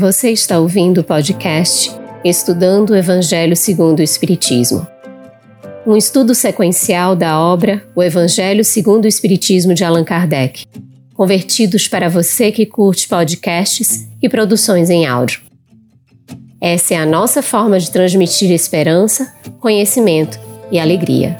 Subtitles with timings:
[0.00, 4.86] Você está ouvindo o podcast Estudando o Evangelho segundo o Espiritismo.
[5.86, 10.64] Um estudo sequencial da obra O Evangelho segundo o Espiritismo de Allan Kardec,
[11.12, 15.42] convertidos para você que curte podcasts e produções em áudio.
[16.58, 19.30] Essa é a nossa forma de transmitir esperança,
[19.60, 20.40] conhecimento
[20.72, 21.36] e alegria.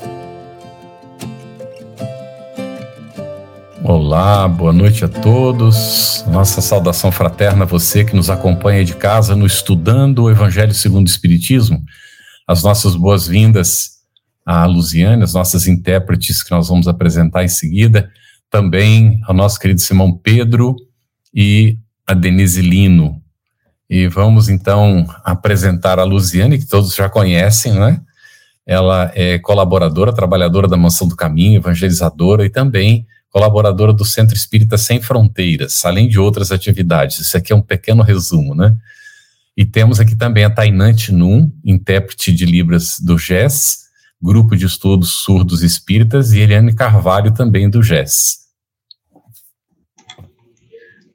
[3.93, 6.25] Olá, boa noite a todos.
[6.29, 11.09] Nossa saudação fraterna a você que nos acompanha de casa no Estudando o Evangelho segundo
[11.09, 11.83] o Espiritismo.
[12.47, 13.97] As nossas boas-vindas
[14.47, 18.09] à Luziane, as nossas intérpretes que nós vamos apresentar em seguida,
[18.49, 20.77] também ao nosso querido Simão Pedro
[21.35, 21.77] e
[22.07, 23.21] a Denise Lino.
[23.91, 28.01] E vamos então apresentar a Luziane, que todos já conhecem, né?
[28.65, 34.77] Ela é colaboradora, trabalhadora da Mansão do Caminho, evangelizadora e também colaboradora do Centro Espírita
[34.77, 37.21] Sem Fronteiras, além de outras atividades.
[37.21, 38.77] Isso aqui é um pequeno resumo, né?
[39.57, 43.89] E temos aqui também a Tainante Num, intérprete de Libras do GES,
[44.21, 48.41] Grupo de Estudos Surdos Espíritas, e Eliane Carvalho, também do GES.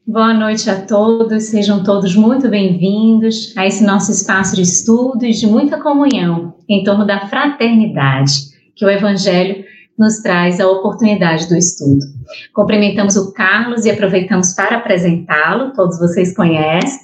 [0.07, 5.31] Boa noite a todos, sejam todos muito bem-vindos a esse nosso espaço de estudo e
[5.31, 8.33] de muita comunhão em torno da fraternidade,
[8.75, 9.64] que o Evangelho
[9.97, 12.05] nos traz a oportunidade do estudo.
[12.53, 16.99] Cumprimentamos o Carlos e aproveitamos para apresentá-lo, todos vocês conhecem.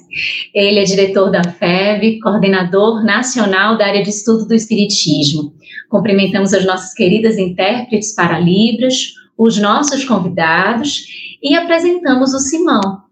[0.54, 5.54] Ele é diretor da FEB, coordenador nacional da área de estudo do Espiritismo.
[5.88, 11.04] Cumprimentamos as nossas queridas intérpretes para Libras, os nossos convidados
[11.42, 13.02] e apresentamos o Simão.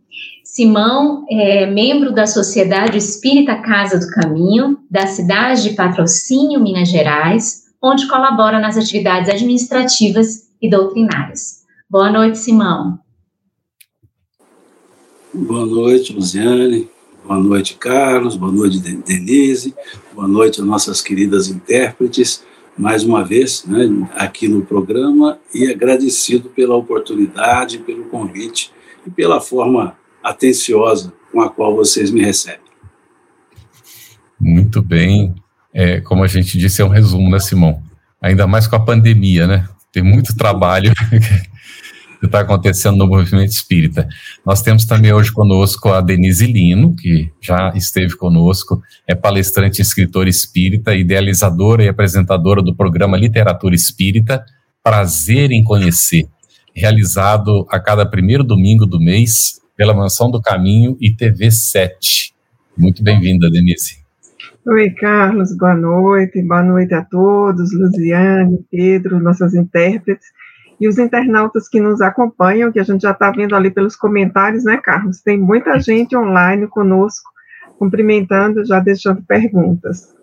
[0.45, 7.70] Simão é membro da Sociedade Espírita Casa do Caminho, da cidade de Patrocínio, Minas Gerais,
[7.83, 11.65] onde colabora nas atividades administrativas e doutrinárias.
[11.89, 12.99] Boa noite, Simão.
[15.33, 16.89] Boa noite, Luziane.
[17.25, 18.37] Boa noite, Carlos.
[18.37, 19.75] Boa noite, Denise.
[20.15, 22.45] Boa noite a nossas queridas intérpretes.
[22.77, 28.73] Mais uma vez, né, aqui no programa e agradecido pela oportunidade, pelo convite
[29.07, 32.61] e pela forma atenciosa com a qual vocês me recebem.
[34.41, 35.35] Muito bem
[35.73, 37.83] é, como a gente disse, é um resumo, né, Simão?
[38.21, 39.69] Ainda mais com a pandemia, né?
[39.93, 40.93] Tem muito trabalho
[42.21, 44.07] que está acontecendo no movimento espírita.
[44.45, 50.29] Nós temos também hoje conosco a Denise Lino, que já esteve conosco, é palestrante, escritora
[50.29, 54.45] espírita, idealizadora e apresentadora do programa Literatura Espírita,
[54.83, 56.27] Prazer em Conhecer,
[56.75, 62.35] realizado a cada primeiro domingo do mês pela Mansão do Caminho e TV 7.
[62.77, 64.00] Muito bem-vinda, Denise.
[64.69, 70.27] Oi, Carlos, boa noite, boa noite a todos, Luziane, Pedro, nossas intérpretes,
[70.79, 74.63] e os internautas que nos acompanham, que a gente já está vendo ali pelos comentários,
[74.65, 75.23] né, Carlos?
[75.23, 77.31] Tem muita gente online conosco,
[77.79, 80.15] cumprimentando, já deixando perguntas.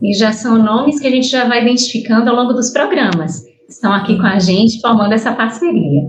[0.00, 3.42] E já são nomes que a gente já vai identificando ao longo dos programas.
[3.68, 6.08] Estão aqui com a gente, formando essa parceria.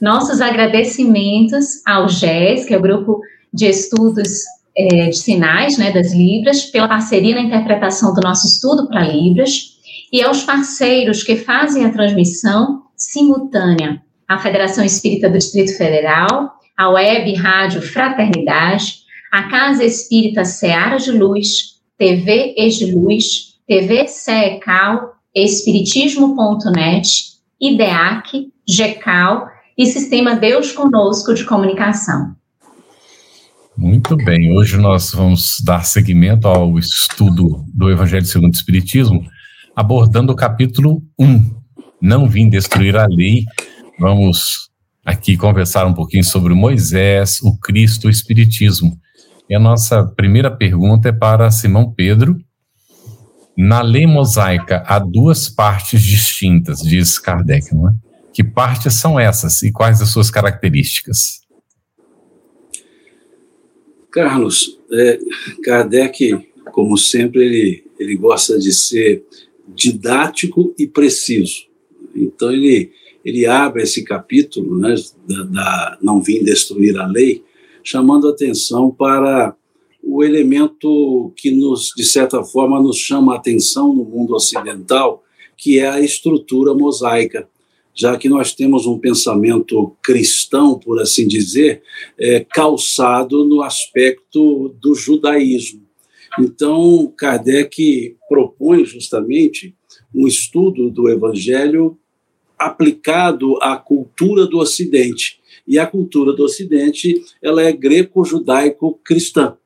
[0.00, 3.20] Nossos agradecimentos ao GES, que é o Grupo
[3.54, 8.86] de Estudos é, de sinais, né, das Libras, pela parceria na interpretação do nosso estudo
[8.86, 9.76] para Libras,
[10.12, 16.88] e aos parceiros que fazem a transmissão simultânea, a Federação Espírita do Distrito Federal, a
[16.90, 18.98] Web Rádio Fraternidade,
[19.32, 27.08] a Casa Espírita Seara de Luz, TV Ex Luz, TV SECAL, Espiritismo.net,
[27.60, 32.37] IDEAC, GECAL e Sistema Deus Conosco de Comunicação.
[33.78, 39.24] Muito bem, hoje nós vamos dar seguimento ao estudo do Evangelho segundo o Espiritismo,
[39.74, 41.54] abordando o capítulo 1,
[42.02, 43.44] Não Vim Destruir a Lei.
[44.00, 44.68] Vamos
[45.06, 48.98] aqui conversar um pouquinho sobre Moisés, o Cristo, o Espiritismo.
[49.48, 52.36] E a nossa primeira pergunta é para Simão Pedro.
[53.56, 57.92] Na lei mosaica há duas partes distintas, diz Kardec, não é?
[58.34, 61.46] Que partes são essas e quais as suas características?
[64.18, 65.20] Carlos, é,
[65.62, 66.36] Kardec,
[66.72, 69.24] como sempre, ele, ele gosta de ser
[69.68, 71.66] didático e preciso.
[72.16, 72.90] Então, ele,
[73.24, 77.44] ele abre esse capítulo né, da, da Não Vim Destruir a Lei,
[77.84, 79.54] chamando atenção para
[80.02, 85.22] o elemento que, nos, de certa forma, nos chama a atenção no mundo ocidental,
[85.56, 87.48] que é a estrutura mosaica
[87.98, 91.82] já que nós temos um pensamento cristão, por assim dizer,
[92.16, 95.82] é, calçado no aspecto do judaísmo.
[96.38, 99.74] Então, Kardec propõe justamente
[100.14, 101.98] um estudo do Evangelho
[102.56, 105.40] aplicado à cultura do Ocidente.
[105.66, 109.56] E a cultura do Ocidente, ela é greco-judaico-cristã.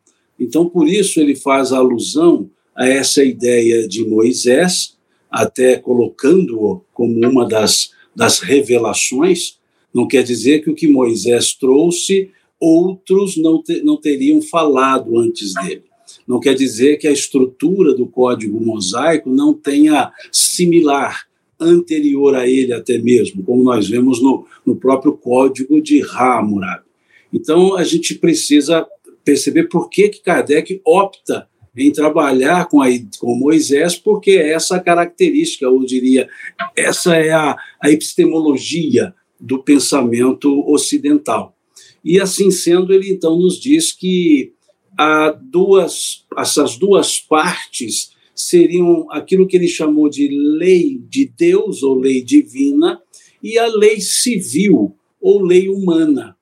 [0.41, 4.97] Então, por isso, ele faz alusão a essa ideia de Moisés,
[5.31, 9.59] até colocando-o como uma das, das revelações.
[9.93, 15.55] Não quer dizer que o que Moisés trouxe, outros não, te, não teriam falado antes
[15.55, 15.85] dele.
[16.27, 21.27] Não quer dizer que a estrutura do código mosaico não tenha similar,
[21.59, 26.85] anterior a ele até mesmo, como nós vemos no, no próprio código de Hammurabi.
[27.33, 28.87] Então, a gente precisa
[29.25, 32.89] perceber por que, que Kardec opta em trabalhar com, a,
[33.19, 36.29] com Moisés, porque é essa característica, eu diria,
[36.77, 41.57] essa é a, a epistemologia do pensamento ocidental.
[42.05, 44.53] E assim sendo, ele então nos diz que
[44.99, 51.99] há duas, essas duas partes seriam aquilo que ele chamou de lei de Deus ou
[51.99, 53.01] lei divina
[53.43, 56.37] e a lei civil ou lei humana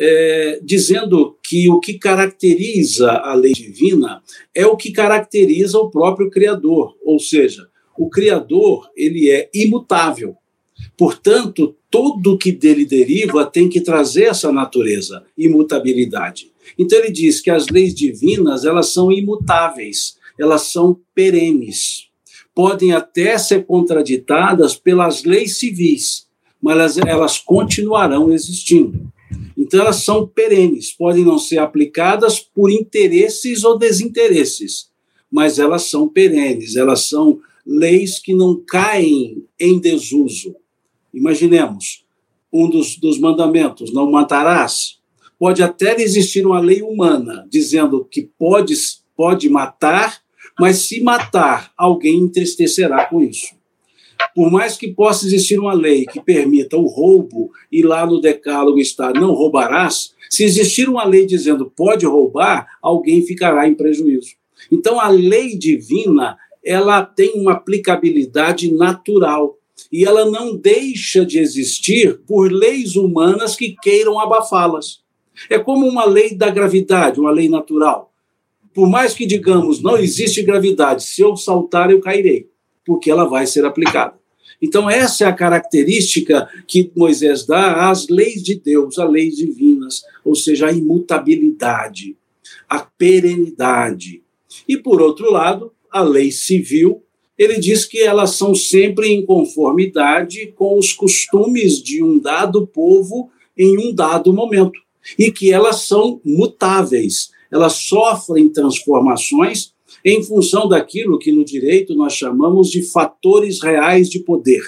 [0.00, 4.22] é, dizendo que o que caracteriza a lei divina
[4.54, 7.66] é o que caracteriza o próprio Criador, ou seja,
[7.98, 10.36] o Criador ele é imutável.
[10.96, 16.52] Portanto, tudo que dele deriva tem que trazer essa natureza, imutabilidade.
[16.78, 22.06] Então ele diz que as leis divinas elas são imutáveis, elas são perenes.
[22.54, 26.28] Podem até ser contraditadas pelas leis civis,
[26.62, 29.12] mas elas, elas continuarão existindo.
[29.60, 34.88] Então, elas são perenes, podem não ser aplicadas por interesses ou desinteresses,
[35.30, 40.56] mas elas são perenes, elas são leis que não caem em desuso.
[41.12, 42.06] Imaginemos,
[42.50, 44.98] um dos, dos mandamentos, não matarás,
[45.38, 48.72] pode até existir uma lei humana dizendo que pode,
[49.14, 50.22] pode matar,
[50.58, 53.59] mas se matar, alguém entristecerá com isso.
[54.34, 58.78] Por mais que possa existir uma lei que permita o roubo, e lá no decálogo
[58.78, 64.30] está não roubarás, se existir uma lei dizendo pode roubar, alguém ficará em prejuízo.
[64.70, 69.56] Então a lei divina, ela tem uma aplicabilidade natural
[69.90, 75.00] e ela não deixa de existir por leis humanas que queiram abafá-las.
[75.48, 78.12] É como uma lei da gravidade, uma lei natural.
[78.72, 82.49] Por mais que digamos não existe gravidade, se eu saltar eu cairei
[82.90, 84.14] porque ela vai ser aplicada.
[84.60, 90.02] Então, essa é a característica que Moisés dá às leis de Deus, às leis divinas,
[90.24, 92.16] ou seja, a imutabilidade,
[92.68, 94.24] a perenidade.
[94.68, 97.00] E, por outro lado, a lei civil,
[97.38, 103.30] ele diz que elas são sempre em conformidade com os costumes de um dado povo
[103.56, 104.80] em um dado momento,
[105.16, 109.74] e que elas são mutáveis, elas sofrem transformações
[110.04, 114.62] em função daquilo que no direito nós chamamos de fatores reais de poder.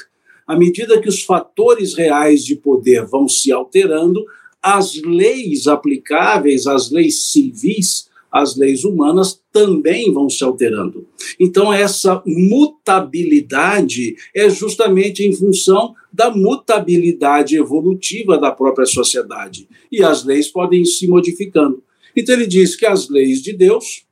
[0.46, 4.24] À medida que os fatores reais de poder vão se alterando,
[4.62, 11.06] as leis aplicáveis, as leis civis, as leis humanas também vão se alterando.
[11.38, 19.68] Então, essa mutabilidade é justamente em função da mutabilidade evolutiva da própria sociedade.
[19.90, 21.82] E as leis podem ir se modificando.
[22.16, 24.04] Então, ele diz que as leis de Deus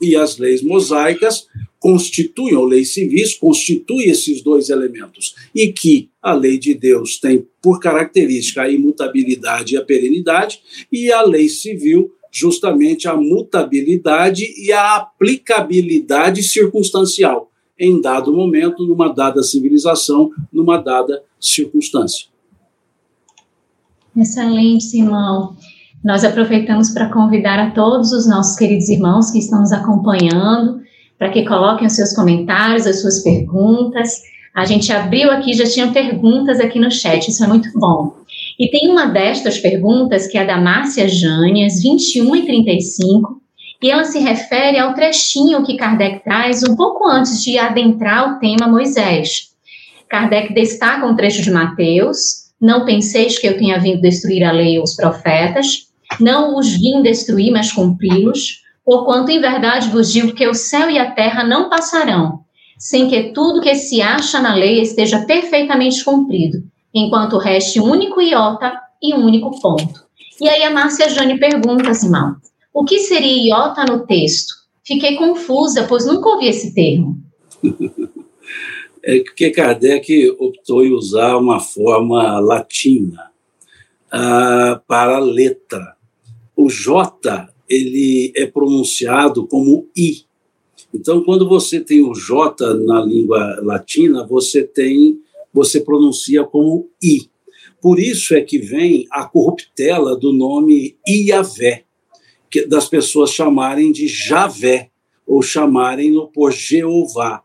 [0.00, 1.46] e as leis mosaicas
[1.78, 5.34] constituem, ou leis civis, constituem esses dois elementos.
[5.54, 10.60] E que a lei de Deus tem por característica a imutabilidade e a perenidade,
[10.90, 19.08] e a lei civil, justamente a mutabilidade e a aplicabilidade circunstancial, em dado momento, numa
[19.08, 22.26] dada civilização, numa dada circunstância.
[24.16, 25.56] Excelente, Simão.
[26.06, 30.80] Nós aproveitamos para convidar a todos os nossos queridos irmãos que estão nos acompanhando
[31.18, 34.22] para que coloquem os seus comentários, as suas perguntas.
[34.54, 38.18] A gente abriu aqui, já tinha perguntas aqui no chat, isso é muito bom.
[38.56, 43.40] E tem uma destas perguntas que é da Márcia Jânias, 21 e 35,
[43.82, 48.38] e ela se refere ao trechinho que Kardec traz um pouco antes de adentrar o
[48.38, 49.48] tema Moisés.
[50.08, 54.78] Kardec destaca um trecho de Mateus: Não penseis que eu tenha vindo destruir a lei
[54.78, 55.85] ou os profetas,
[56.20, 60.98] não os vim destruir, mas cumpri-los, porquanto em verdade vos digo que o céu e
[60.98, 62.40] a terra não passarão,
[62.78, 66.58] sem que tudo que se acha na lei esteja perfeitamente cumprido,
[66.94, 68.72] enquanto reste um único iota
[69.02, 70.06] e um único ponto.
[70.40, 72.36] E aí a Márcia Jane pergunta, Simão,
[72.72, 74.54] o que seria iota no texto?
[74.84, 77.16] Fiquei confusa, pois nunca ouvi esse termo.
[79.08, 83.30] É porque Kardec optou em usar uma forma latina
[84.08, 85.95] uh, para a letra
[86.66, 90.24] o J ele é pronunciado como I.
[90.92, 95.18] Então, quando você tem o J na língua latina, você tem,
[95.52, 97.28] você pronuncia como I.
[97.80, 101.84] por isso é que vem a corruptela do nome Iavé,
[102.50, 104.90] que, das pessoas chamarem de Javé,
[105.26, 107.42] ou chamarem-no por Jeová.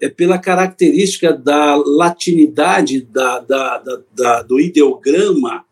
[0.00, 5.64] É pela característica da latinidade da, da, da, da do ideograma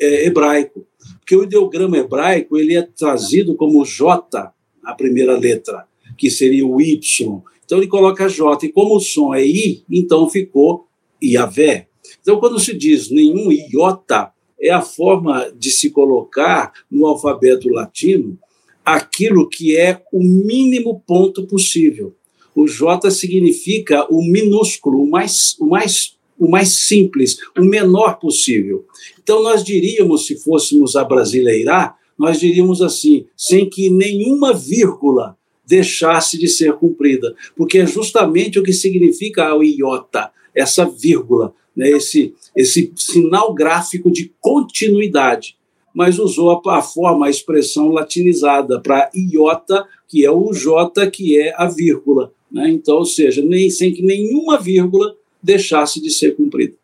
[0.00, 0.86] é, hebraico.
[1.26, 4.52] Porque o ideograma hebraico ele é trazido como J,
[4.84, 5.84] a primeira letra,
[6.16, 7.42] que seria o Y.
[7.64, 10.86] Então ele coloca J, e como o som é I, então ficou
[11.20, 11.88] Iavé.
[12.22, 14.30] Então, quando se diz nenhum iota,
[14.60, 18.38] é a forma de se colocar no alfabeto latino
[18.84, 22.14] aquilo que é o mínimo ponto possível.
[22.54, 28.84] O J significa o minúsculo, o mais, o mais, o mais simples, o menor possível.
[29.22, 36.38] Então, nós diríamos, se fôssemos a brasileirar, nós diríamos assim, sem que nenhuma vírgula deixasse
[36.38, 42.34] de ser cumprida, porque é justamente o que significa o iota, essa vírgula, né, esse,
[42.54, 45.56] esse sinal gráfico de continuidade,
[45.92, 51.38] mas usou a, a forma, a expressão latinizada para iota, que é o J, que
[51.38, 52.32] é a vírgula.
[52.50, 52.70] Né?
[52.70, 55.16] Então, ou seja, nem, sem que nenhuma vírgula
[55.46, 56.74] deixasse de ser cumprida.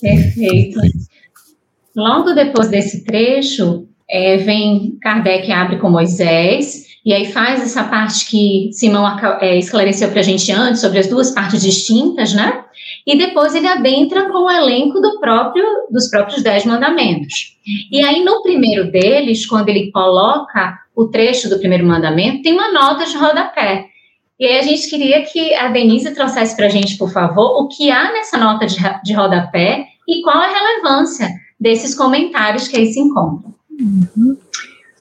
[0.00, 0.80] Perfeito.
[1.94, 8.28] Logo depois desse trecho, é, vem Kardec abre com Moisés, e aí faz essa parte
[8.28, 9.06] que Simão
[9.40, 12.64] é, esclareceu para a gente antes, sobre as duas partes distintas, né?
[13.06, 17.58] E depois ele adentra com o elenco do próprio, dos próprios Dez Mandamentos.
[17.90, 22.72] E aí, no primeiro deles, quando ele coloca o trecho do primeiro mandamento, tem uma
[22.72, 23.91] nota de rodapé.
[24.38, 27.68] E aí a gente queria que a Denise trouxesse para a gente, por favor, o
[27.68, 32.92] que há nessa nota de, de rodapé e qual a relevância desses comentários que aí
[32.92, 33.54] se encontram.
[33.70, 34.36] Uhum.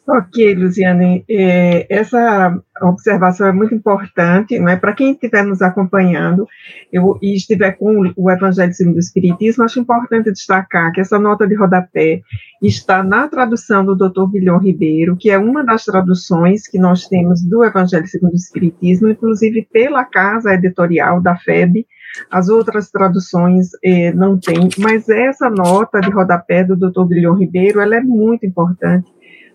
[0.07, 4.75] Ok, Luciane, é, essa observação é muito importante, não é?
[4.75, 6.47] Para quem estiver nos acompanhando
[6.91, 11.47] eu, e estiver com o Evangelho segundo o Espiritismo, acho importante destacar que essa nota
[11.47, 12.21] de rodapé
[12.63, 14.25] está na tradução do Dr.
[14.31, 19.07] Bilhão Ribeiro, que é uma das traduções que nós temos do Evangelho segundo o Espiritismo,
[19.07, 21.85] inclusive pela casa editorial da FEB,
[22.29, 27.05] as outras traduções eh, não tem, mas essa nota de rodapé do Dr.
[27.05, 29.09] Bilhão Ribeiro, ela é muito importante,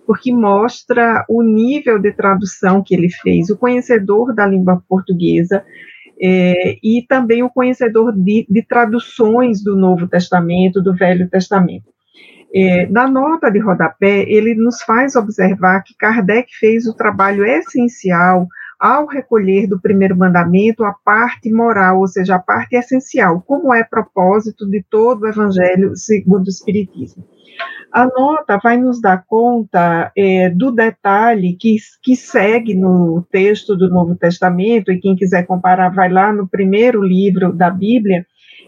[0.06, 5.64] porque mostra o nível de tradução que ele fez, o conhecedor da língua portuguesa,
[6.20, 11.84] é, e também o conhecedor de, de, traduções do Novo Testamento, do Velho Testamento.
[12.54, 18.46] É, na nota de rodapé, ele nos faz observar que Kardec fez o trabalho essencial
[18.78, 23.82] ao recolher do primeiro mandamento a parte moral, ou seja, a parte essencial, como é
[23.82, 27.25] propósito de todo o Evangelho segundo o Espiritismo.
[27.92, 33.88] A nota vai nos dar conta é, do detalhe que, que segue no texto do
[33.88, 38.26] Novo Testamento, e quem quiser comparar, vai lá no primeiro livro da Bíblia,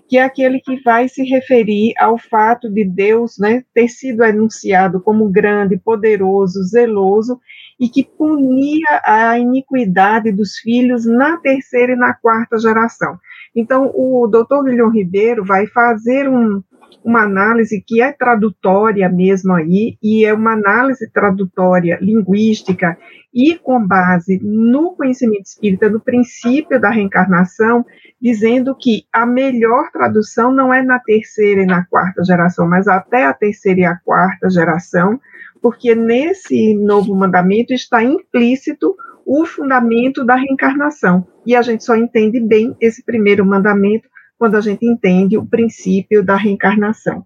[0.08, 5.00] que é aquele que vai se referir ao fato de Deus né, ter sido anunciado
[5.02, 7.38] como grande, poderoso, zeloso,
[7.78, 13.18] e que punia a iniquidade dos filhos na terceira e na quarta geração.
[13.54, 16.62] Então, o doutor Guilherme Ribeiro vai fazer um,
[17.04, 22.98] uma análise que é tradutória mesmo aí, e é uma análise tradutória linguística
[23.32, 27.84] e com base no conhecimento espírita, no princípio da reencarnação,
[28.20, 33.24] dizendo que a melhor tradução não é na terceira e na quarta geração, mas até
[33.24, 35.20] a terceira e a quarta geração,
[35.62, 41.26] porque nesse novo mandamento está implícito o fundamento da reencarnação.
[41.44, 46.24] E a gente só entende bem esse primeiro mandamento quando a gente entende o princípio
[46.24, 47.24] da reencarnação.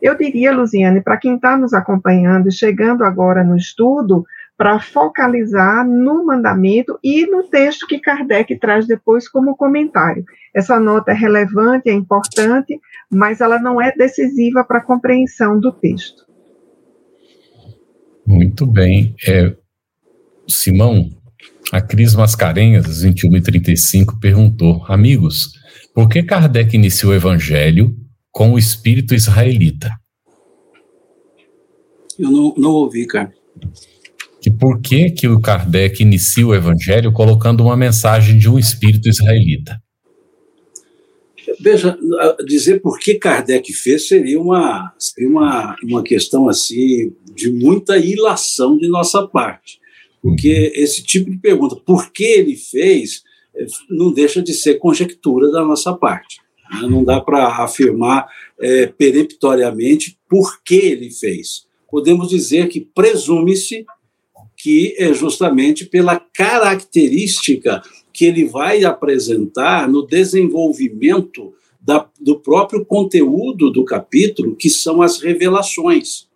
[0.00, 4.24] Eu diria, Luziane, para quem está nos acompanhando, chegando agora no estudo,
[4.56, 10.24] para focalizar no mandamento e no texto que Kardec traz depois como comentário.
[10.54, 12.80] Essa nota é relevante, é importante,
[13.10, 16.24] mas ela não é decisiva para a compreensão do texto.
[18.26, 19.14] Muito bem.
[19.26, 19.54] É,
[20.48, 21.10] Simão,
[21.72, 25.52] a Cris Mascarenhas, 21 e 35, perguntou: Amigos,
[25.94, 27.96] por que Kardec iniciou o evangelho
[28.32, 29.90] com o espírito israelita?
[32.18, 33.32] Eu não, não ouvi, cara.
[34.44, 39.08] E por que, que o Kardec inicia o evangelho colocando uma mensagem de um espírito
[39.08, 39.80] israelita?
[41.60, 41.96] Veja,
[42.44, 48.76] dizer por que Kardec fez seria uma, seria uma, uma questão assim de muita ilação
[48.76, 49.78] de nossa parte.
[50.20, 50.82] Porque uhum.
[50.82, 53.22] esse tipo de pergunta, por que ele fez,
[53.90, 56.40] não deixa de ser conjectura da nossa parte.
[56.72, 56.88] Né?
[56.88, 58.26] Não dá para afirmar
[58.60, 61.66] é, peremptoriamente por que ele fez.
[61.90, 63.86] Podemos dizer que presume-se
[64.56, 67.82] que é justamente pela característica
[68.12, 75.20] que ele vai apresentar no desenvolvimento da, do próprio conteúdo do capítulo, que são as
[75.20, 76.28] revelações.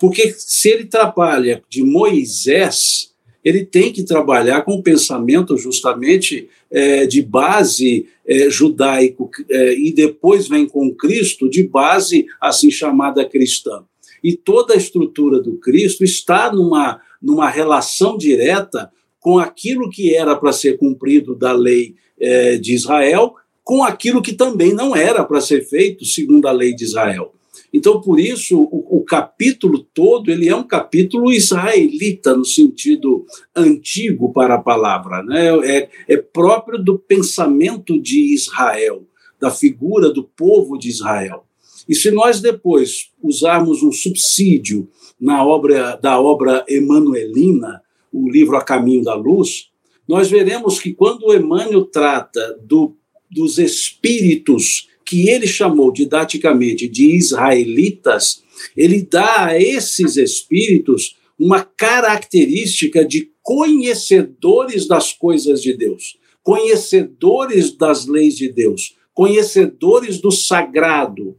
[0.00, 3.09] Porque se ele trabalha de Moisés,
[3.44, 9.92] ele tem que trabalhar com o pensamento justamente é, de base é, judaico é, e
[9.92, 13.82] depois vem com Cristo de base assim chamada cristã.
[14.22, 20.36] E toda a estrutura do Cristo está numa, numa relação direta com aquilo que era
[20.36, 25.40] para ser cumprido da lei é, de Israel, com aquilo que também não era para
[25.40, 27.32] ser feito segundo a lei de Israel.
[27.72, 33.24] Então, por isso, o, o, capítulo todo ele é um capítulo israelita no sentido
[33.54, 35.48] antigo para a palavra, né?
[35.64, 39.06] é, é próprio do pensamento de Israel,
[39.38, 41.44] da figura do povo de Israel.
[41.88, 44.88] E se nós depois usarmos um subsídio
[45.20, 49.70] na obra da obra emanuelina, o livro A Caminho da Luz,
[50.08, 52.96] nós veremos que quando Emmanuel trata do,
[53.30, 58.44] dos espíritos que ele chamou didaticamente de israelitas,
[58.76, 68.06] ele dá a esses espíritos uma característica de conhecedores das coisas de Deus, conhecedores das
[68.06, 71.36] leis de Deus, conhecedores do sagrado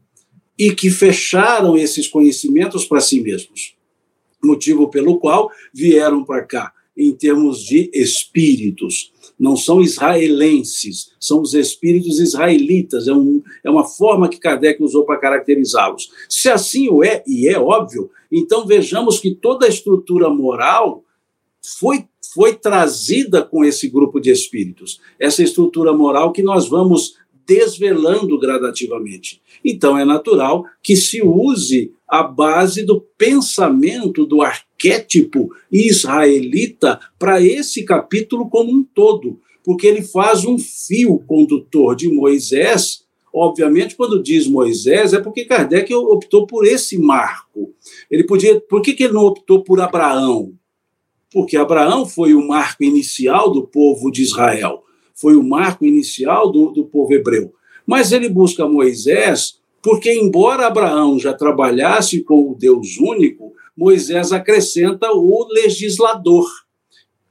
[0.59, 3.73] e que fecharam esses conhecimentos para si mesmos.
[4.43, 9.10] Motivo pelo qual vieram para cá em termos de espíritos
[9.41, 15.03] não são israelenses, são os espíritos israelitas, é, um, é uma forma que Kardec usou
[15.03, 16.11] para caracterizá-los.
[16.29, 21.03] Se assim o é, e é óbvio, então vejamos que toda a estrutura moral
[21.59, 28.37] foi, foi trazida com esse grupo de espíritos, essa estrutura moral que nós vamos desvelando
[28.37, 29.41] gradativamente.
[29.65, 37.41] Então é natural que se use a base do pensamento do arquiteto arquétipo israelita para
[37.41, 43.03] esse capítulo como um todo, porque ele faz um fio condutor de Moisés.
[43.33, 47.73] Obviamente, quando diz Moisés, é porque Kardec optou por esse marco.
[48.09, 50.53] Ele podia, por que, que ele não optou por Abraão?
[51.31, 54.83] Porque Abraão foi o marco inicial do povo de Israel,
[55.15, 57.53] foi o marco inicial do, do povo hebreu.
[57.85, 65.11] Mas ele busca Moisés porque, embora Abraão já trabalhasse com o Deus único, Moisés acrescenta
[65.11, 66.45] o legislador,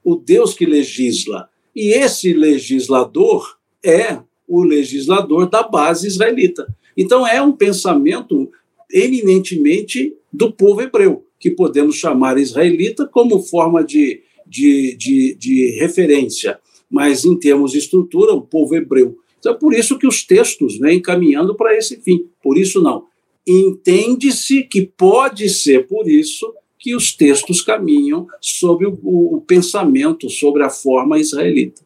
[0.02, 1.48] o Deus que legisla.
[1.74, 6.66] E esse legislador é o legislador da base israelita.
[6.96, 8.50] Então, é um pensamento
[8.92, 16.58] eminentemente do povo hebreu, que podemos chamar israelita como forma de, de, de, de referência,
[16.90, 19.16] mas em termos de estrutura, o povo hebreu.
[19.38, 22.26] Então, é por isso que os textos vêm caminhando para esse fim.
[22.42, 23.04] Por isso, não.
[23.46, 30.62] Entende-se que pode ser por isso que os textos caminham sobre o, o pensamento, sobre
[30.62, 31.82] a forma israelita.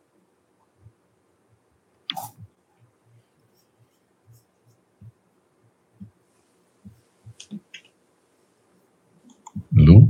[9.72, 10.08] Lu?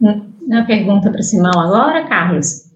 [0.00, 2.70] Uma pergunta para Simão agora, Carlos?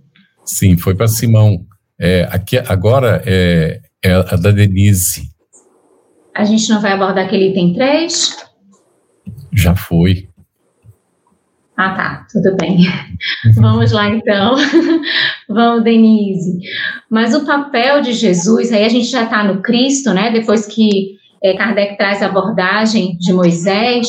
[0.45, 1.67] Sim, foi para Simão.
[1.99, 5.31] É, aqui agora é, é a da Denise.
[6.39, 8.47] A gente não vai abordar aquele item 3?
[9.55, 10.29] Já foi.
[11.77, 12.87] Ah, tá, tudo bem.
[13.59, 14.55] Vamos lá, então.
[15.51, 16.61] Vamos, Denise.
[17.11, 20.31] Mas o papel de Jesus, aí a gente já está no Cristo, né?
[20.31, 24.09] Depois que é, Kardec traz a abordagem de Moisés,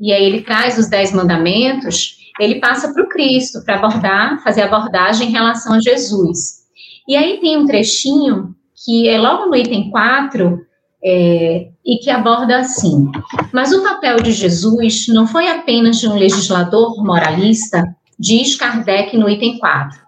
[0.00, 4.62] e aí ele traz os Dez Mandamentos, ele passa para o Cristo, para abordar, fazer
[4.62, 6.64] abordagem em relação a Jesus.
[7.06, 10.68] E aí tem um trechinho que é logo no item 4,
[11.02, 13.10] é, e que aborda assim:
[13.52, 17.84] Mas o papel de Jesus não foi apenas de um legislador moralista,
[18.18, 19.98] diz Kardec no item 4.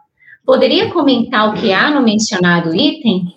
[0.44, 3.34] Poderia comentar o que há no mencionado item?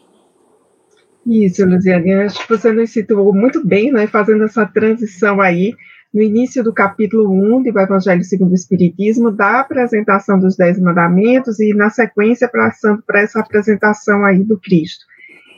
[1.25, 5.73] Isso, Luziane, acho que você nos situou muito bem, né, fazendo essa transição aí,
[6.13, 11.59] no início do capítulo 1 do Evangelho segundo o Espiritismo, da apresentação dos Dez Mandamentos
[11.59, 15.03] e, na sequência, passando para essa apresentação aí do Cristo.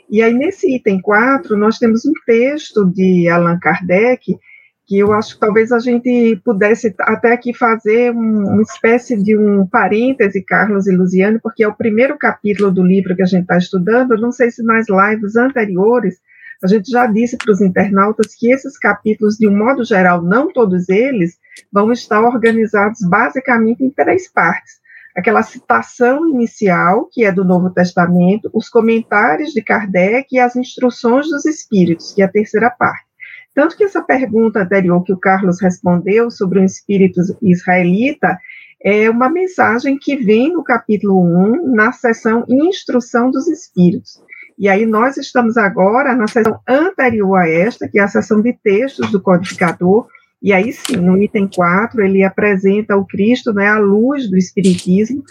[0.09, 4.37] E aí, nesse item 4, nós temos um texto de Allan Kardec,
[4.85, 9.37] que eu acho que talvez a gente pudesse até aqui fazer um, uma espécie de
[9.37, 13.41] um parêntese, Carlos e Luziane, porque é o primeiro capítulo do livro que a gente
[13.41, 14.13] está estudando.
[14.13, 16.15] Eu não sei se nas lives anteriores
[16.63, 20.51] a gente já disse para os internautas que esses capítulos, de um modo geral, não
[20.51, 21.37] todos eles,
[21.71, 24.86] vão estar organizados basicamente em três partes
[25.17, 31.27] aquela citação inicial, que é do Novo Testamento, os comentários de Kardec e as instruções
[31.27, 33.07] dos Espíritos, que é a terceira parte.
[33.55, 38.37] Tanto que essa pergunta anterior que o Carlos respondeu sobre o espírito israelita
[38.79, 44.21] é uma mensagem que vem no capítulo 1, na seção Instrução dos Espíritos.
[44.59, 48.53] E aí nós estamos agora na sessão anterior a esta, que é a sessão de
[48.53, 50.07] textos do codificador,
[50.41, 55.23] e aí sim, no item 4, ele apresenta o Cristo, né, à luz do Espiritismo.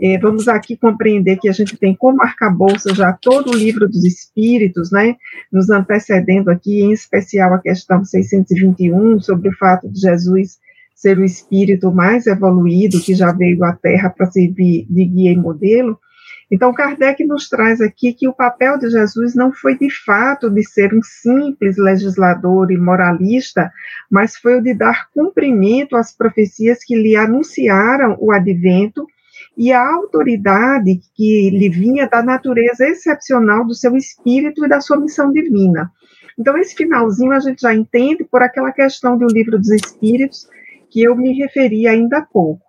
[0.00, 4.04] É, vamos aqui compreender que a gente tem como arcabouço já todo o livro dos
[4.04, 5.16] Espíritos, né,
[5.52, 10.58] nos antecedendo aqui, em especial a questão 621, sobre o fato de Jesus
[10.98, 15.36] ser o espírito mais evoluído que já veio à Terra para servir de guia e
[15.36, 15.96] modelo.
[16.50, 20.66] Então, Kardec nos traz aqui que o papel de Jesus não foi de fato de
[20.66, 23.70] ser um simples legislador e moralista,
[24.10, 29.06] mas foi o de dar cumprimento às profecias que lhe anunciaram o advento
[29.56, 34.96] e a autoridade que lhe vinha da natureza excepcional do seu espírito e da sua
[34.96, 35.90] missão divina.
[36.38, 40.48] Então, esse finalzinho a gente já entende por aquela questão do livro dos Espíritos
[40.88, 42.67] que eu me referi ainda há pouco.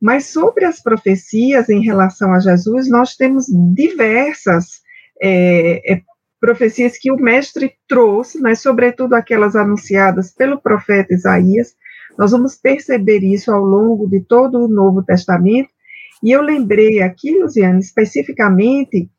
[0.00, 4.80] Mas sobre as profecias em relação a Jesus, nós temos diversas
[5.20, 6.00] é, é,
[6.40, 11.74] profecias que o mestre trouxe, mas sobretudo aquelas anunciadas pelo profeta Isaías.
[12.18, 15.68] Nós vamos perceber isso ao longo de todo o Novo Testamento.
[16.22, 19.10] E eu lembrei aqui, Luciane, especificamente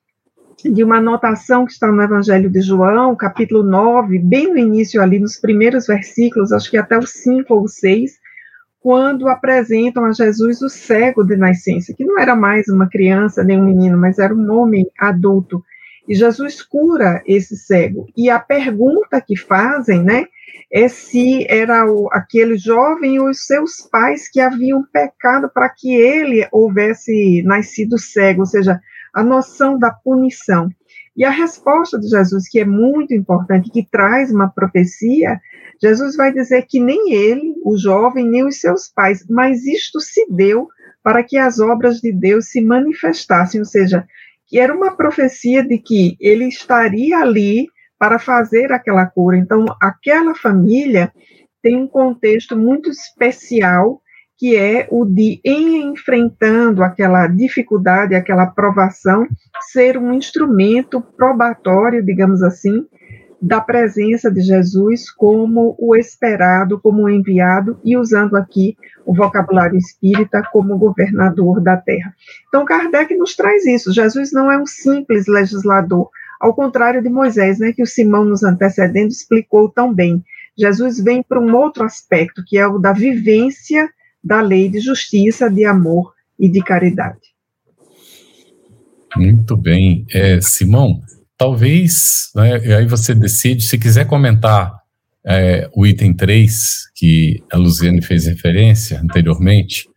[0.64, 5.20] de uma anotação que está no Evangelho de João, capítulo 9, bem no início ali,
[5.20, 8.12] nos primeiros versículos, acho que até os 5 ou 6,
[8.82, 13.60] quando apresentam a Jesus o cego de nascença, que não era mais uma criança nem
[13.60, 15.64] um menino, mas era um homem adulto.
[16.08, 18.08] E Jesus cura esse cego.
[18.18, 20.26] E a pergunta que fazem, né,
[20.74, 25.94] é se era o, aquele jovem ou os seus pais que haviam pecado para que
[25.94, 28.82] ele houvesse nascido cego, ou seja,
[29.14, 30.70] a noção da punição.
[31.22, 35.40] E a resposta de Jesus, que é muito importante, que traz uma profecia,
[35.80, 40.26] Jesus vai dizer que nem ele, o jovem, nem os seus pais, mas isto se
[40.32, 40.68] deu
[41.04, 44.04] para que as obras de Deus se manifestassem, ou seja,
[44.48, 47.68] que era uma profecia de que ele estaria ali
[48.00, 49.38] para fazer aquela cura.
[49.38, 51.14] Então, aquela família
[51.62, 54.02] tem um contexto muito especial,
[54.42, 59.28] que é o de, em enfrentando aquela dificuldade, aquela provação,
[59.72, 62.88] ser um instrumento probatório, digamos assim,
[63.40, 68.76] da presença de Jesus como o esperado, como o enviado, e usando aqui
[69.06, 72.12] o vocabulário espírita como governador da terra.
[72.48, 73.94] Então, Kardec nos traz isso.
[73.94, 78.42] Jesus não é um simples legislador, ao contrário de Moisés, né, que o Simão nos
[78.42, 80.24] antecedendo explicou tão bem.
[80.58, 83.88] Jesus vem para um outro aspecto, que é o da vivência
[84.24, 87.20] da lei de justiça, de amor e de caridade.
[89.16, 90.06] Muito bem.
[90.14, 91.02] É, Simão,
[91.38, 94.82] talvez, né, aí você decide, se quiser comentar
[95.26, 99.88] é, o item 3, que a Luziane fez referência anteriormente,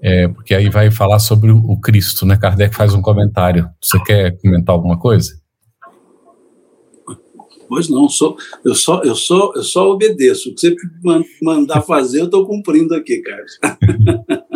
[0.00, 2.36] é, porque aí vai falar sobre o, Cristo, né?
[2.36, 3.68] Kardec faz um comentário.
[3.82, 5.32] Você quer comentar alguma coisa?
[7.68, 10.50] Pois não, sou, eu, só, eu, só, eu só obedeço.
[10.50, 10.76] O que você
[11.42, 13.58] mandar fazer, eu estou cumprindo aqui, Carlos.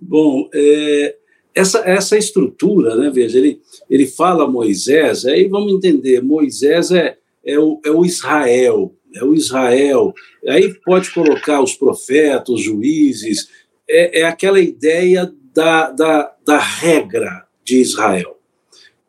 [0.00, 1.16] Bom, é,
[1.54, 7.58] essa, essa estrutura, né, veja, ele, ele fala Moisés, aí vamos entender, Moisés é, é,
[7.58, 10.14] o, é o Israel, é o Israel,
[10.46, 13.48] aí pode colocar os profetas, os juízes,
[13.88, 18.37] é, é aquela ideia da, da, da regra de Israel.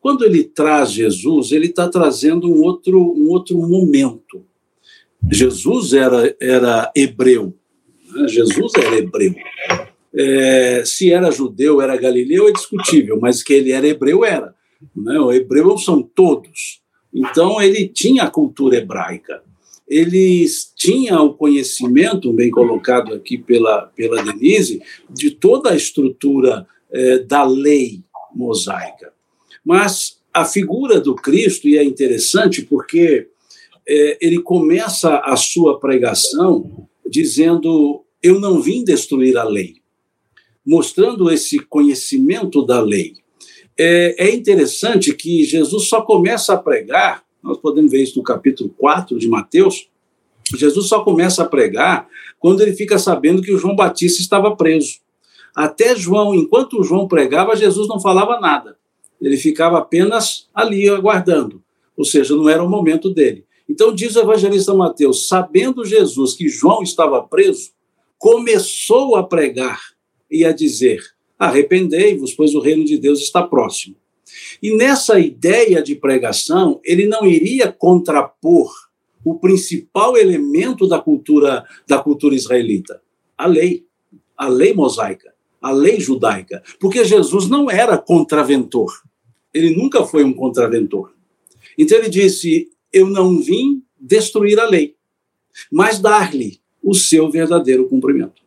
[0.00, 4.44] Quando ele traz Jesus, ele está trazendo um outro, um outro momento.
[5.30, 7.54] Jesus era, era hebreu,
[8.12, 8.28] né?
[8.28, 9.34] Jesus era hebreu.
[10.12, 14.54] É, se era judeu, era galileu, é discutível, mas que ele era hebreu, era.
[14.96, 15.18] Né?
[15.20, 16.80] O hebreu são todos.
[17.14, 19.42] Então, ele tinha a cultura hebraica.
[19.86, 27.18] Eles tinham o conhecimento, bem colocado aqui pela, pela Denise, de toda a estrutura é,
[27.18, 28.02] da lei
[28.34, 29.12] mosaica.
[29.64, 33.28] Mas a figura do Cristo, e é interessante porque
[33.86, 39.76] é, ele começa a sua pregação dizendo: Eu não vim destruir a lei,
[40.64, 43.14] mostrando esse conhecimento da lei.
[43.78, 48.70] É, é interessante que Jesus só começa a pregar, nós podemos ver isso no capítulo
[48.76, 49.88] 4 de Mateus,
[50.54, 54.98] Jesus só começa a pregar quando ele fica sabendo que o João Batista estava preso.
[55.54, 58.76] Até João, enquanto João pregava, Jesus não falava nada.
[59.20, 61.62] Ele ficava apenas ali aguardando,
[61.96, 63.44] ou seja, não era o momento dele.
[63.68, 67.70] Então diz o evangelista Mateus, sabendo Jesus que João estava preso,
[68.18, 69.80] começou a pregar
[70.30, 71.00] e a dizer:
[71.38, 73.96] arrependei-vos, pois o reino de Deus está próximo.
[74.62, 78.72] E nessa ideia de pregação, ele não iria contrapor
[79.24, 83.00] o principal elemento da cultura da cultura israelita,
[83.36, 83.84] a lei,
[84.36, 89.02] a lei mosaica, a lei judaica, porque Jesus não era contraventor.
[89.52, 91.12] Ele nunca foi um contraventor.
[91.76, 94.96] Então ele disse: Eu não vim destruir a lei,
[95.70, 98.42] mas dar-lhe o seu verdadeiro cumprimento.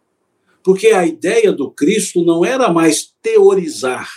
[0.64, 4.10] Porque a ideia do Cristo não era mais teorizar,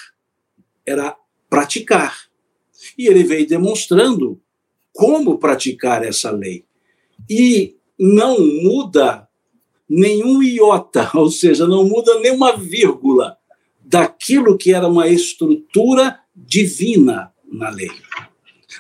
[0.85, 1.17] era
[1.51, 2.17] praticar.
[2.97, 4.41] E ele veio demonstrando
[4.93, 6.65] como praticar essa lei.
[7.29, 9.29] E não muda
[9.89, 13.37] nenhum iota, ou seja, não muda nenhuma vírgula
[13.81, 17.91] daquilo que era uma estrutura divina na lei.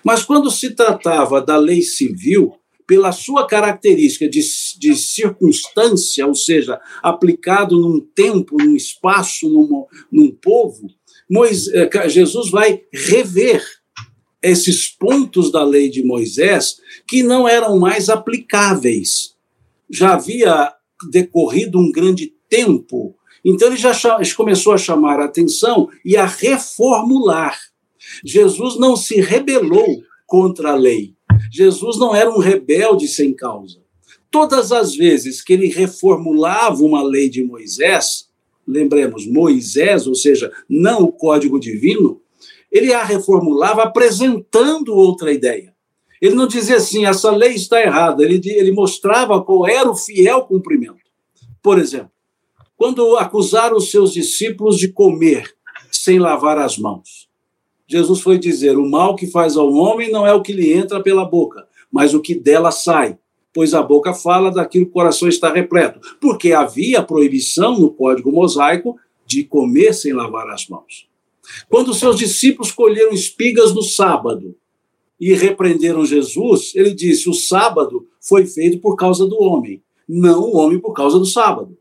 [0.04, 2.54] Mas quando se tratava da lei civil,
[2.86, 4.40] pela sua característica de,
[4.78, 10.88] de circunstância, ou seja, aplicado num tempo, num espaço, num, num povo,
[11.28, 13.64] Moisés, eh, Jesus vai rever
[14.40, 16.76] esses pontos da lei de Moisés
[17.08, 19.34] que não eram mais aplicáveis.
[19.90, 20.72] Já havia
[21.10, 23.16] decorrido um grande tempo,
[23.48, 23.92] então ele já
[24.36, 27.56] começou a chamar a atenção e a reformular.
[28.24, 31.14] Jesus não se rebelou contra a lei.
[31.52, 33.78] Jesus não era um rebelde sem causa.
[34.32, 38.28] Todas as vezes que ele reformulava uma lei de Moisés,
[38.66, 42.20] lembremos, Moisés, ou seja, não o código divino,
[42.70, 45.72] ele a reformulava apresentando outra ideia.
[46.20, 50.42] Ele não dizia assim, essa lei está errada, ele, ele mostrava qual era o fiel
[50.42, 50.98] cumprimento.
[51.62, 52.10] Por exemplo,
[52.76, 55.54] quando acusaram os seus discípulos de comer
[55.90, 57.28] sem lavar as mãos,
[57.88, 61.02] Jesus foi dizer: o mal que faz ao homem não é o que lhe entra
[61.02, 63.18] pela boca, mas o que dela sai.
[63.54, 65.98] Pois a boca fala daquilo que o coração está repleto.
[66.20, 71.08] Porque havia proibição no código mosaico de comer sem lavar as mãos.
[71.68, 74.54] Quando seus discípulos colheram espigas no sábado
[75.18, 80.56] e repreenderam Jesus, ele disse: o sábado foi feito por causa do homem, não o
[80.56, 81.78] homem por causa do sábado.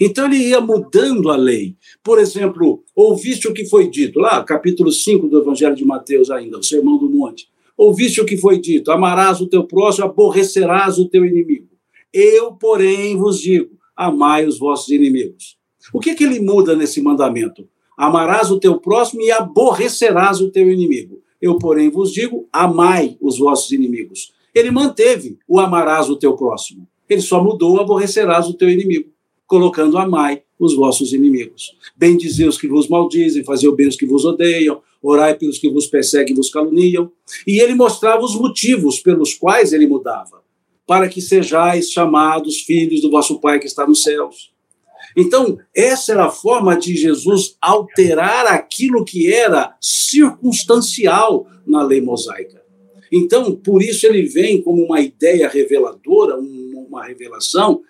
[0.00, 1.74] Então ele ia mudando a lei.
[2.02, 6.58] Por exemplo, ouviste o que foi dito, lá, capítulo 5 do Evangelho de Mateus, ainda,
[6.58, 7.48] o Sermão do Monte.
[7.76, 11.68] Ouviste o que foi dito: amarás o teu próximo, aborrecerás o teu inimigo.
[12.12, 15.56] Eu, porém, vos digo: amai os vossos inimigos.
[15.92, 17.66] O que, que ele muda nesse mandamento?
[17.96, 21.22] Amarás o teu próximo e aborrecerás o teu inimigo.
[21.40, 24.32] Eu, porém, vos digo: amai os vossos inimigos.
[24.54, 26.86] Ele manteve o amarás o teu próximo.
[27.08, 29.10] Ele só mudou aborrecerás o teu inimigo
[29.48, 31.74] colocando amai os vossos inimigos.
[31.96, 35.58] Bem dizer os que vos maldizem, fazer o bem os que vos odeiam, orai pelos
[35.58, 37.10] que vos perseguem e vos caluniam.
[37.46, 40.42] E ele mostrava os motivos pelos quais ele mudava,
[40.86, 44.52] para que sejais chamados filhos do vosso Pai que está nos céus.
[45.16, 52.62] Então, essa era a forma de Jesus alterar aquilo que era circunstancial na lei mosaica.
[53.10, 57.80] Então, por isso ele vem como uma ideia reveladora, uma revelação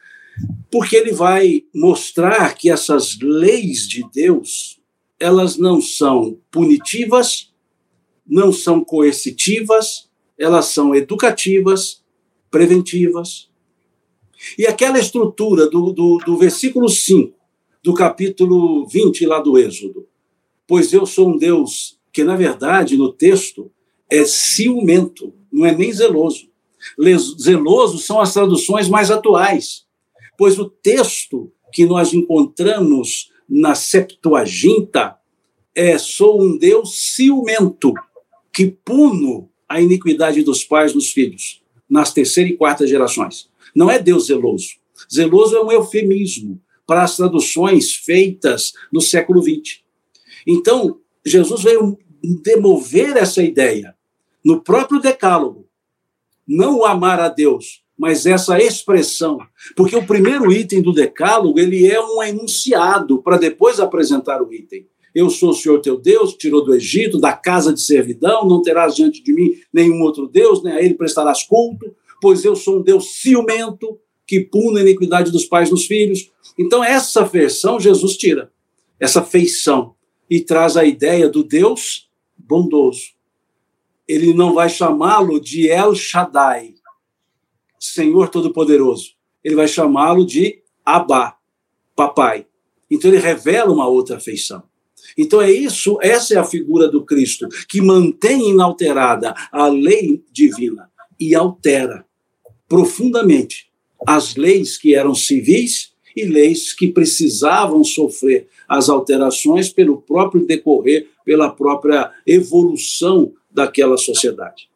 [0.70, 4.78] porque ele vai mostrar que essas leis de Deus,
[5.18, 7.52] elas não são punitivas,
[8.26, 12.02] não são coercitivas, elas são educativas,
[12.50, 13.48] preventivas.
[14.56, 17.34] E aquela estrutura do, do, do versículo 5,
[17.82, 20.06] do capítulo 20 lá do Êxodo,
[20.66, 23.70] pois eu sou um Deus que, na verdade, no texto,
[24.10, 26.48] é ciumento, não é nem zeloso.
[27.40, 29.87] Zeloso são as traduções mais atuais
[30.38, 35.18] pois o texto que nós encontramos na Septuaginta
[35.74, 37.92] é: sou um Deus ciumento,
[38.52, 43.50] que puno a iniquidade dos pais nos filhos, nas terceira e quarta gerações.
[43.74, 44.76] Não é Deus zeloso.
[45.12, 49.80] Zeloso é um eufemismo para as traduções feitas no século XX.
[50.46, 51.98] Então, Jesus veio
[52.42, 53.94] demover essa ideia
[54.44, 55.68] no próprio Decálogo.
[56.46, 59.38] Não amar a Deus, mas essa expressão,
[59.74, 64.86] porque o primeiro item do decálogo, ele é um enunciado para depois apresentar o item.
[65.14, 68.94] Eu sou o Senhor teu Deus, tirou do Egito, da casa de servidão, não terás
[68.94, 72.82] diante de mim nenhum outro Deus, nem a ele prestarás culto, pois eu sou um
[72.82, 76.30] Deus ciumento, que pune a iniquidade dos pais nos filhos.
[76.56, 78.52] Então, essa versão Jesus tira,
[79.00, 79.94] essa feição,
[80.30, 83.12] e traz a ideia do Deus bondoso.
[84.06, 86.74] Ele não vai chamá-lo de El Shaddai,
[87.94, 89.12] Senhor Todo-Poderoso.
[89.42, 91.36] Ele vai chamá-lo de Abá,
[91.94, 92.46] papai.
[92.90, 94.62] Então ele revela uma outra feição.
[95.16, 100.90] Então é isso, essa é a figura do Cristo que mantém inalterada a lei divina
[101.18, 102.04] e altera
[102.68, 103.70] profundamente
[104.06, 111.08] as leis que eram civis e leis que precisavam sofrer as alterações pelo próprio decorrer,
[111.24, 114.68] pela própria evolução daquela sociedade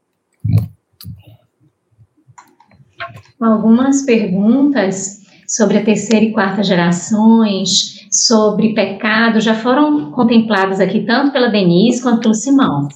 [3.45, 11.33] algumas perguntas sobre a terceira e quarta gerações, sobre pecado, já foram contempladas aqui tanto
[11.33, 12.89] pela Denise quanto pelo Simão.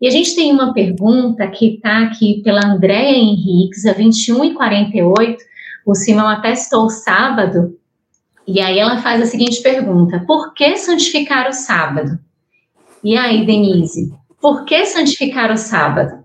[0.00, 4.54] E a gente tem uma pergunta que está aqui pela Andréia Henriques, a 21 e
[4.54, 5.38] 48.
[5.86, 7.76] O Simão até o sábado,
[8.46, 12.18] e aí ela faz a seguinte pergunta: Por que santificar o sábado?
[13.02, 16.22] E aí, Denise, por que santificar o sábado?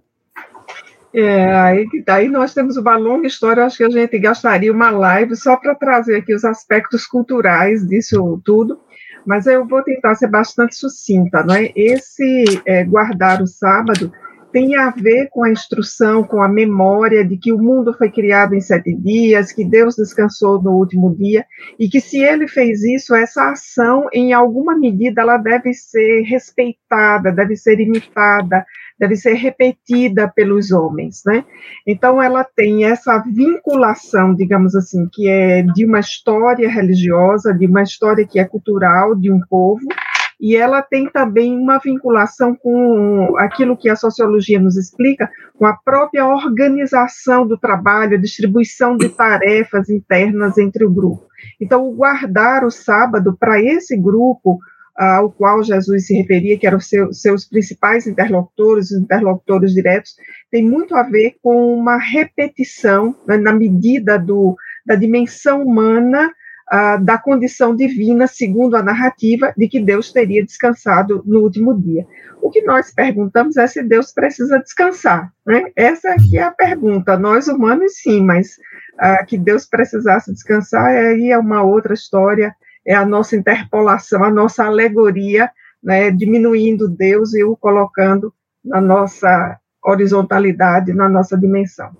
[1.19, 5.35] É, aí, daí nós temos uma longa história, acho que a gente gastaria uma live
[5.35, 8.79] só para trazer aqui os aspectos culturais disso tudo,
[9.25, 11.71] mas eu vou tentar ser bastante sucinta, não é?
[11.75, 14.13] Esse é, guardar o sábado
[14.57, 18.55] tem a ver com a instrução, com a memória de que o mundo foi criado
[18.55, 21.45] em sete dias, que Deus descansou no último dia,
[21.79, 27.31] e que se ele fez isso, essa ação, em alguma medida, ela deve ser respeitada,
[27.31, 28.65] deve ser imitada,
[28.99, 31.45] deve ser repetida pelos homens, né?
[31.85, 37.83] Então ela tem essa vinculação, digamos assim, que é de uma história religiosa, de uma
[37.83, 39.85] história que é cultural de um povo,
[40.39, 45.73] e ela tem também uma vinculação com aquilo que a sociologia nos explica, com a
[45.73, 51.25] própria organização do trabalho, a distribuição de tarefas internas entre o grupo.
[51.59, 54.59] Então, guardar o sábado para esse grupo
[54.95, 60.15] ao qual Jesus se referia, que eram seu, seus principais interlocutores, interlocutores diretos,
[60.49, 66.33] tem muito a ver com uma repetição, né, na medida do, da dimensão humana,
[67.01, 72.05] da condição divina, segundo a narrativa, de que Deus teria descansado no último dia.
[72.41, 75.31] O que nós perguntamos é se Deus precisa descansar.
[75.45, 75.71] Né?
[75.75, 77.17] Essa aqui é a pergunta.
[77.17, 78.57] Nós humanos, sim, mas
[79.27, 82.55] que Deus precisasse descansar aí é uma outra história
[82.87, 85.51] é a nossa interpolação, a nossa alegoria,
[85.83, 91.91] né, diminuindo Deus e o colocando na nossa horizontalidade, na nossa dimensão.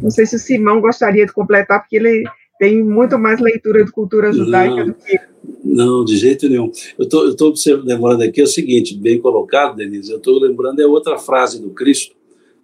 [0.00, 2.24] Não sei se o Simão gostaria de completar, porque ele
[2.62, 5.20] tem muito mais leitura de cultura judaica não, do que
[5.64, 6.70] não, de jeito nenhum.
[6.96, 10.86] Eu estou observando, lembrando aqui é o seguinte, bem colocado, Denise, eu estou lembrando é
[10.86, 12.14] outra frase do Cristo,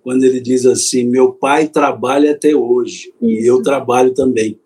[0.01, 3.43] quando ele diz assim: Meu pai trabalha até hoje, Isso.
[3.43, 4.57] e eu trabalho também.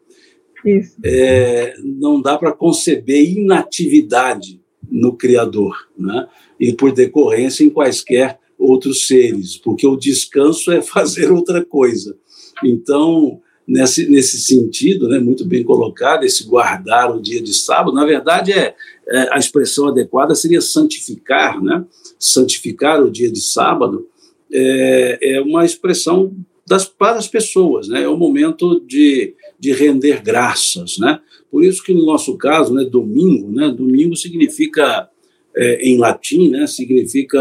[1.02, 6.28] É, não dá para conceber inatividade no Criador, né?
[6.60, 12.18] e por decorrência em quaisquer outros seres, porque o descanso é fazer outra coisa.
[12.62, 13.40] Então,
[13.72, 18.52] nesse, nesse sentido, né, muito bem colocado, esse guardar o dia de sábado, na verdade,
[18.52, 18.74] é,
[19.08, 21.84] é a expressão adequada seria santificar, né?
[22.18, 24.06] santificar o dia de sábado
[24.52, 26.34] é, é uma expressão
[26.66, 28.02] das, para as pessoas, né?
[28.02, 31.20] é um momento de de render graças, né?
[31.48, 35.08] Por isso que no nosso caso, né, domingo, né, domingo significa
[35.54, 37.38] é, em latim, né, significa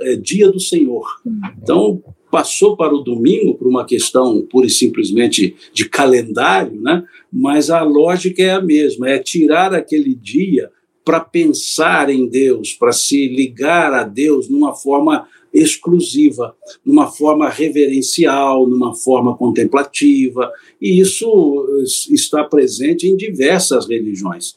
[0.00, 1.06] é, dia do Senhor.
[1.62, 7.04] Então passou para o domingo por uma questão pura e simplesmente de calendário, né?
[7.32, 10.70] Mas a lógica é a mesma, é tirar aquele dia
[11.04, 18.68] para pensar em Deus, para se ligar a Deus numa forma exclusiva, numa forma reverencial,
[18.68, 24.56] numa forma contemplativa, e isso está presente em diversas religiões.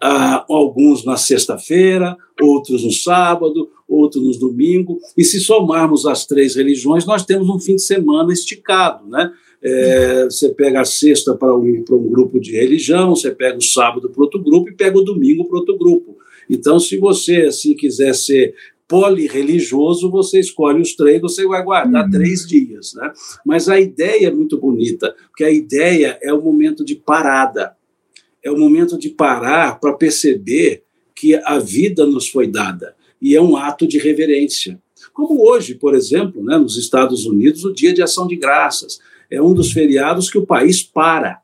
[0.00, 6.56] Ah, alguns na sexta-feira, outros no sábado, outros no domingo, e se somarmos as três
[6.56, 9.32] religiões, nós temos um fim de semana esticado, né?
[9.64, 13.62] É, você pega a sexta para um, para um grupo de religião, você pega o
[13.62, 16.16] sábado para outro grupo e pega o domingo para outro grupo.
[16.50, 18.54] Então, se você assim quiser ser
[18.92, 22.10] polireligioso, você escolhe os três, você vai guardar uhum.
[22.10, 22.92] três dias.
[22.94, 23.10] Né?
[23.46, 27.74] Mas a ideia é muito bonita, porque a ideia é o momento de parada.
[28.44, 30.82] É o momento de parar para perceber
[31.14, 32.94] que a vida nos foi dada.
[33.22, 34.78] E é um ato de reverência.
[35.14, 38.98] Como hoje, por exemplo, né, nos Estados Unidos, o Dia de Ação de Graças.
[39.30, 41.40] É um dos feriados que o país para.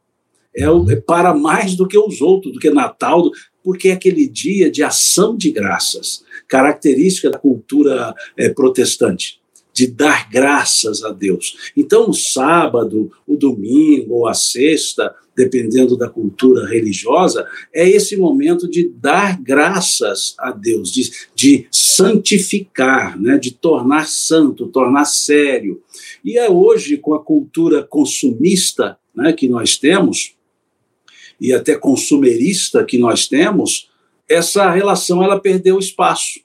[0.54, 3.30] É, é para mais do que os outros, do que Natal,
[3.62, 9.37] porque é aquele dia de ação de graças característica da cultura é, protestante,
[9.78, 11.70] de dar graças a Deus.
[11.76, 18.68] Então, o sábado, o domingo ou a sexta, dependendo da cultura religiosa, é esse momento
[18.68, 25.80] de dar graças a Deus, de, de santificar, né, de tornar santo, tornar sério.
[26.24, 30.34] E é hoje, com a cultura consumista né, que nós temos,
[31.40, 33.88] e até consumerista que nós temos,
[34.28, 36.40] essa relação ela perdeu espaço.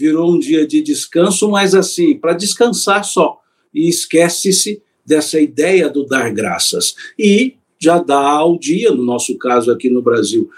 [0.00, 3.38] Virou um dia de descanso, mas assim, para descansar só.
[3.72, 6.94] E esquece-se dessa ideia do dar graças.
[7.18, 10.48] E já dá ao dia, no nosso caso aqui no Brasil,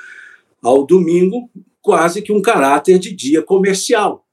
[0.62, 4.24] ao domingo, quase que um caráter de dia comercial,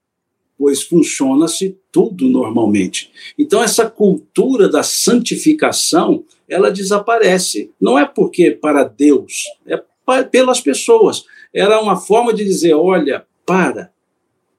[0.56, 3.10] pois funciona-se tudo normalmente.
[3.36, 7.72] Então, essa cultura da santificação, ela desaparece.
[7.82, 9.82] Não é porque para Deus, é
[10.32, 13.92] pelas pessoas era uma forma de dizer: olha, para,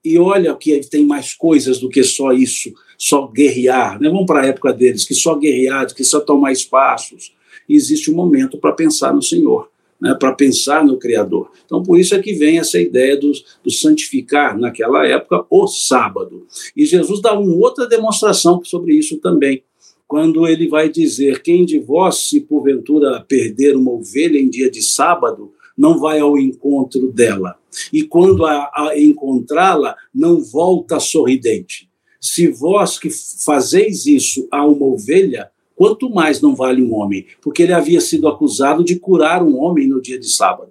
[0.04, 4.00] e olha que tem mais coisas do que só isso, só guerrear.
[4.00, 4.08] Né?
[4.08, 7.34] Vamos para a época deles, que só guerrear, que só tomar espaços.
[7.68, 9.68] E existe um momento para pensar no Senhor,
[10.00, 10.14] né?
[10.18, 11.50] para pensar no Criador.
[11.64, 13.30] Então, por isso é que vem essa ideia do,
[13.62, 16.46] do santificar, naquela época, o sábado.
[16.76, 19.62] E Jesus dá uma outra demonstração sobre isso também
[20.10, 24.82] quando ele vai dizer: Quem de vós, se porventura perder uma ovelha em dia de
[24.82, 27.56] sábado, não vai ao encontro dela.
[27.90, 31.88] E quando a, a encontrá-la, não volta sorridente.
[32.20, 33.08] Se vós que
[33.42, 37.24] fazeis isso a uma ovelha, quanto mais não vale um homem?
[37.40, 40.70] Porque ele havia sido acusado de curar um homem no dia de sábado.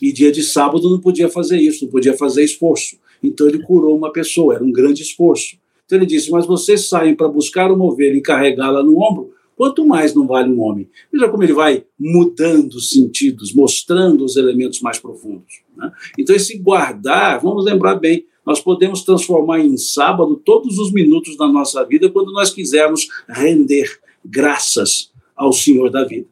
[0.00, 2.96] E dia de sábado não podia fazer isso, não podia fazer esforço.
[3.20, 5.56] Então ele curou uma pessoa, era um grande esforço.
[5.84, 9.86] Então ele disse: Mas vocês saem para buscar uma ovelha e carregá-la no ombro, quanto
[9.86, 10.88] mais não vale um homem.
[11.12, 15.62] Veja como ele vai mudando os sentidos, mostrando os elementos mais profundos.
[15.76, 15.90] Né?
[16.18, 21.48] Então, esse guardar, vamos lembrar bem, nós podemos transformar em sábado todos os minutos da
[21.48, 26.26] nossa vida quando nós quisermos render graças ao Senhor da vida.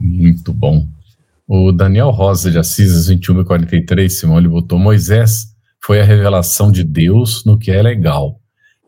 [0.00, 0.86] Muito bom.
[1.46, 5.56] O Daniel Rosa de Assis, 21 e 43, Simão, ele botou Moisés
[5.88, 8.38] foi a revelação de Deus no que é legal.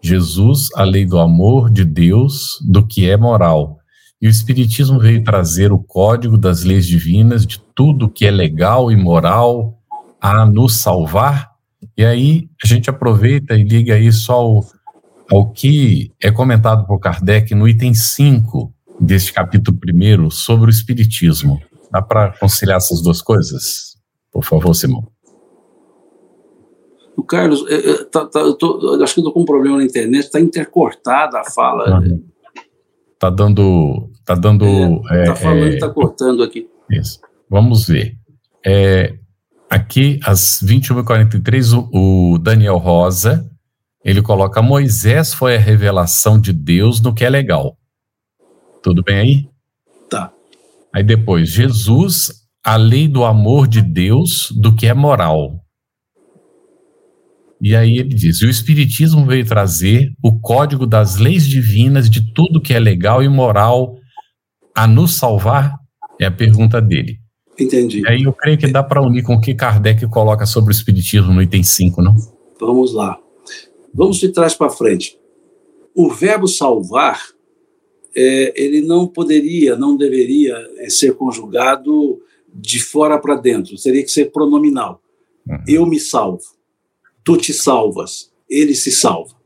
[0.02, 3.78] Jesus, a lei do amor de Deus, do que é moral.
[4.20, 8.92] E o Espiritismo veio trazer o código das leis divinas, de tudo que é legal
[8.92, 9.78] e moral,
[10.20, 11.50] a nos salvar.
[11.96, 14.66] E aí a gente aproveita e liga isso ao,
[15.30, 21.60] ao que é comentado por Kardec no item 5 deste capítulo 1 sobre o Espiritismo.
[21.90, 23.96] Dá para conciliar essas duas coisas?
[24.30, 25.09] Por favor, Simão.
[27.16, 29.78] O Carlos, é, é, tá, tá, eu tô, acho que eu estou com um problema
[29.78, 32.00] na internet, está intercortada a fala.
[32.00, 32.24] Uhum.
[33.18, 34.10] Tá dando.
[34.24, 34.64] Tá dando.
[34.64, 36.68] Está é, tá falando é, está cortando aqui.
[36.90, 37.20] Isso.
[37.48, 38.16] Vamos ver.
[38.64, 39.14] É,
[39.68, 43.50] aqui, às 21h43, o, o Daniel Rosa
[44.04, 47.76] ele coloca: Moisés foi a revelação de Deus no que é legal.
[48.82, 49.48] Tudo bem aí?
[50.08, 50.32] Tá.
[50.92, 52.32] Aí depois, Jesus,
[52.64, 55.59] a lei do amor de Deus do que é moral.
[57.60, 62.60] E aí ele diz: o Espiritismo veio trazer o código das leis divinas de tudo
[62.60, 63.96] que é legal e moral
[64.74, 65.78] a nos salvar?
[66.18, 67.18] É a pergunta dele.
[67.58, 68.00] Entendi.
[68.00, 70.74] E aí eu creio que dá para unir com o que Kardec coloca sobre o
[70.74, 72.14] Espiritismo no item 5, não?
[72.58, 73.18] Vamos lá.
[73.92, 75.18] Vamos de trás para frente.
[75.94, 77.20] O verbo salvar,
[78.14, 82.20] é, ele não poderia, não deveria é, ser conjugado
[82.52, 85.02] de fora para dentro, teria que ser pronominal.
[85.46, 85.58] Uhum.
[85.66, 86.40] Eu me salvo
[87.24, 89.36] tu te salvas, ele se salva.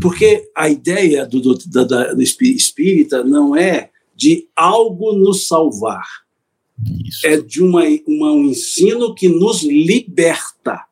[0.00, 6.06] Porque a ideia do, do, do espírita não é de algo nos salvar,
[7.04, 7.26] Isso.
[7.26, 10.84] é de uma, uma, um ensino que nos liberta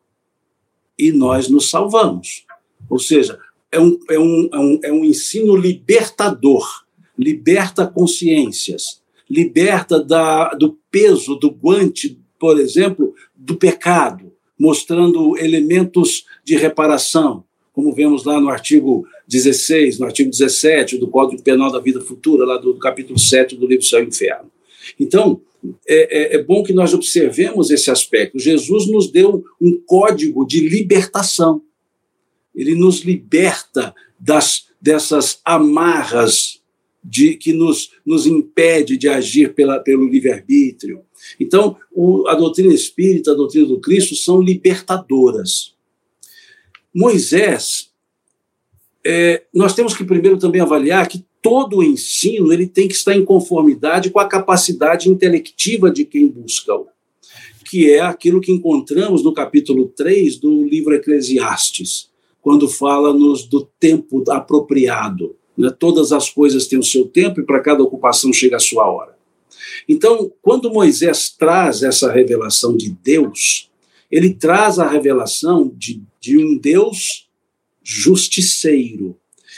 [0.98, 2.44] e nós nos salvamos.
[2.88, 3.38] Ou seja,
[3.70, 6.68] é um, é um, é um, é um ensino libertador,
[7.18, 14.31] liberta consciências, liberta da, do peso, do guante, por exemplo, do pecado
[14.62, 17.42] mostrando elementos de reparação,
[17.72, 22.46] como vemos lá no artigo 16, no artigo 17 do Código Penal da Vida Futura,
[22.46, 24.52] lá do, capítulo 7 do livro Céu e Inferno.
[25.00, 25.40] Então,
[25.84, 28.38] é, é, é bom que nós observemos esse aspecto.
[28.38, 31.60] Jesus nos deu um código de libertação.
[32.54, 36.62] Ele nos liberta das, dessas amarras
[37.02, 41.02] de, que nos, nos impede de agir pela, pelo livre-arbítrio.
[41.38, 45.74] Então, o, a doutrina espírita, a doutrina do Cristo são libertadoras.
[46.94, 47.90] Moisés,
[49.04, 53.16] é, nós temos que primeiro também avaliar que todo o ensino ele tem que estar
[53.16, 56.86] em conformidade com a capacidade intelectiva de quem busca-o,
[57.68, 62.10] que é aquilo que encontramos no capítulo 3 do livro Eclesiastes,
[62.40, 65.34] quando fala-nos do tempo apropriado.
[65.56, 65.70] Né?
[65.76, 69.11] Todas as coisas têm o seu tempo e para cada ocupação chega a sua hora.
[69.88, 73.70] Então, quando Moisés traz essa revelação de Deus,
[74.10, 77.28] ele traz a revelação de, de um Deus
[77.82, 79.16] justiceiro,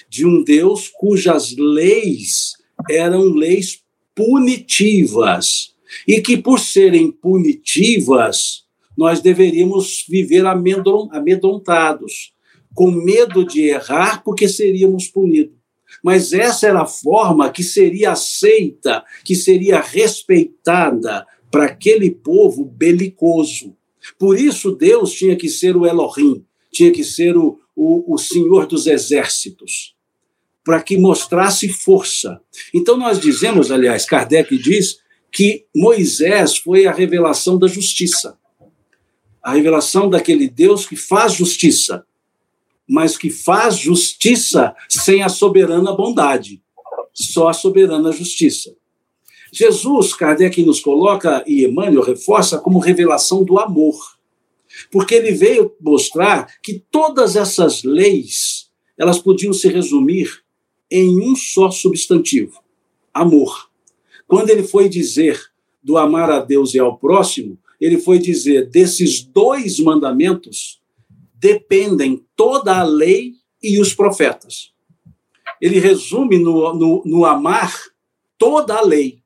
[0.09, 2.55] de um Deus cujas leis
[2.91, 3.83] eram leis
[4.15, 5.75] punitivas
[6.07, 8.65] e que, por serem punitivas,
[8.97, 12.33] nós deveríamos viver amedrontados,
[12.75, 15.64] com medo de errar, porque seríamos punidos
[16.05, 23.75] mas essa era a forma que seria aceita, que seria respeitada para aquele povo belicoso.
[24.19, 28.67] Por isso, Deus tinha que ser o Elohim, tinha que ser o, o, o Senhor
[28.67, 29.97] dos exércitos,
[30.63, 32.39] para que mostrasse força.
[32.75, 34.99] Então, nós dizemos, aliás, Kardec diz
[35.33, 38.37] que Moisés foi a revelação da justiça.
[39.43, 42.05] a revelação daquele Deus que faz justiça,
[42.89, 46.63] mas que faz justiça sem a soberana bondade,
[47.13, 48.75] só a soberana justiça.
[49.53, 53.97] Jesus, Kardec nos coloca, e Emmanuel reforça, como revelação do amor.
[54.91, 58.69] Porque ele veio mostrar que todas essas leis,
[58.99, 60.43] elas podiam se resumir
[60.91, 62.61] em um só substantivo:
[63.13, 63.71] amor.
[64.27, 65.41] Quando ele foi dizer
[65.83, 70.81] do amar a Deus e ao próximo, ele foi dizer: desses dois mandamentos
[71.45, 74.73] dependem toda a lei e os profetas.
[75.61, 77.71] Ele resume no, no, no amar
[78.39, 79.19] toda a lei.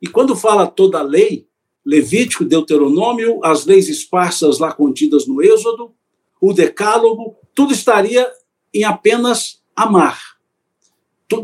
[0.00, 1.46] E quando fala toda a lei,
[1.82, 5.94] Levítico, Deuteronômio, as leis esparsas lá contidas no Êxodo,
[6.42, 8.30] o Decálogo, tudo estaria
[8.74, 10.20] em apenas amar.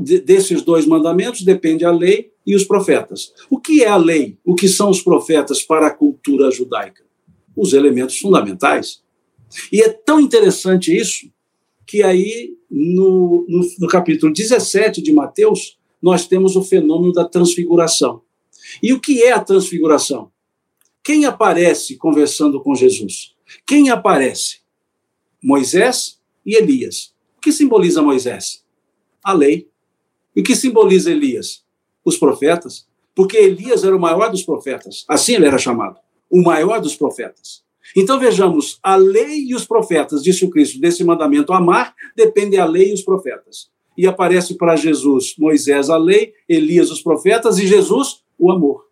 [0.03, 3.33] Desses dois mandamentos depende a lei e os profetas.
[3.49, 4.39] O que é a lei?
[4.45, 7.03] O que são os profetas para a cultura judaica?
[7.57, 9.03] Os elementos fundamentais.
[9.73, 11.31] E é tão interessante isso
[11.87, 18.23] que aí, no, no, no capítulo 17 de Mateus, nós temos o fenômeno da transfiguração.
[18.83, 20.31] E o que é a transfiguração?
[21.03, 23.35] Quem aparece conversando com Jesus?
[23.67, 24.61] Quem aparece?
[25.43, 27.15] Moisés e Elias.
[27.39, 28.65] O que simboliza Moisés?
[29.25, 29.71] A lei.
[30.37, 31.65] E o que simboliza Elias?
[32.05, 32.87] Os profetas.
[33.15, 35.05] Porque Elias era o maior dos profetas.
[35.09, 35.99] Assim ele era chamado.
[36.31, 37.65] O maior dos profetas.
[37.97, 42.65] Então vejamos, a lei e os profetas, disse o Cristo, desse mandamento amar, depende a
[42.65, 43.71] lei e os profetas.
[43.97, 48.87] E aparece para Jesus Moisés a lei, Elias os profetas e Jesus o amor.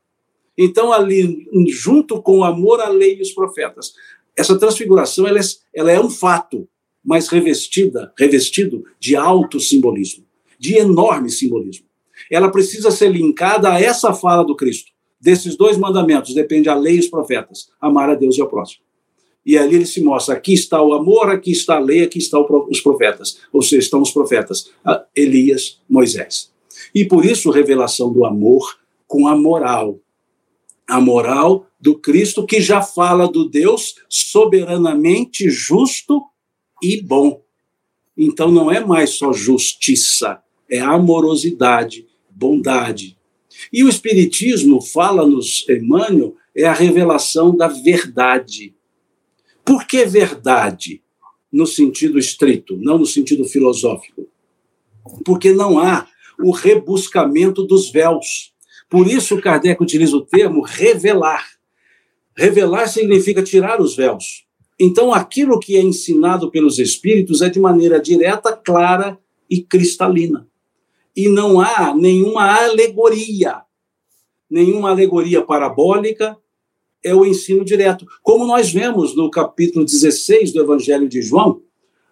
[0.58, 3.92] Então, ali, junto com o amor, a lei e os profetas.
[4.34, 5.42] Essa transfiguração ela é,
[5.74, 6.68] ela é um fato,
[7.04, 10.24] mas revestida, revestido de alto simbolismo,
[10.58, 11.86] de enorme simbolismo.
[12.30, 14.90] Ela precisa ser linkada a essa fala do Cristo.
[15.20, 18.85] Desses dois mandamentos depende a lei e os profetas, amar a Deus e ao próximo.
[19.46, 22.44] E ali ele se mostra: aqui está o amor, aqui está a lei, aqui estão
[22.68, 23.38] os profetas.
[23.52, 24.72] Ou seja, estão os profetas,
[25.14, 26.52] Elias, Moisés.
[26.92, 28.76] E por isso, revelação do amor
[29.06, 30.00] com a moral.
[30.88, 36.22] A moral do Cristo que já fala do Deus soberanamente justo
[36.82, 37.40] e bom.
[38.16, 40.40] Então não é mais só justiça,
[40.70, 43.16] é amorosidade, bondade.
[43.72, 48.75] E o Espiritismo, fala-nos Emmanuel, é a revelação da verdade.
[49.66, 51.02] Por que verdade?
[51.52, 54.28] No sentido estrito, não no sentido filosófico.
[55.24, 56.06] Porque não há
[56.40, 58.54] o rebuscamento dos véus.
[58.88, 61.44] Por isso, Kardec utiliza o termo revelar.
[62.36, 64.46] Revelar significa tirar os véus.
[64.78, 69.18] Então, aquilo que é ensinado pelos espíritos é de maneira direta, clara
[69.50, 70.46] e cristalina.
[71.16, 73.62] E não há nenhuma alegoria,
[74.48, 76.36] nenhuma alegoria parabólica,
[77.06, 78.04] é o ensino direto.
[78.20, 81.62] Como nós vemos no capítulo 16 do Evangelho de João,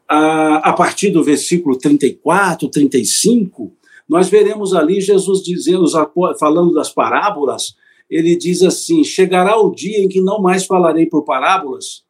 [0.07, 3.73] a, partir do versículo 34, 35,
[4.09, 5.87] nós veremos ali Jesus dizendo,
[6.39, 7.75] falando das parábolas,
[8.09, 12.05] ele diz assim: chegará o dia em que não mais falarei por parábolas,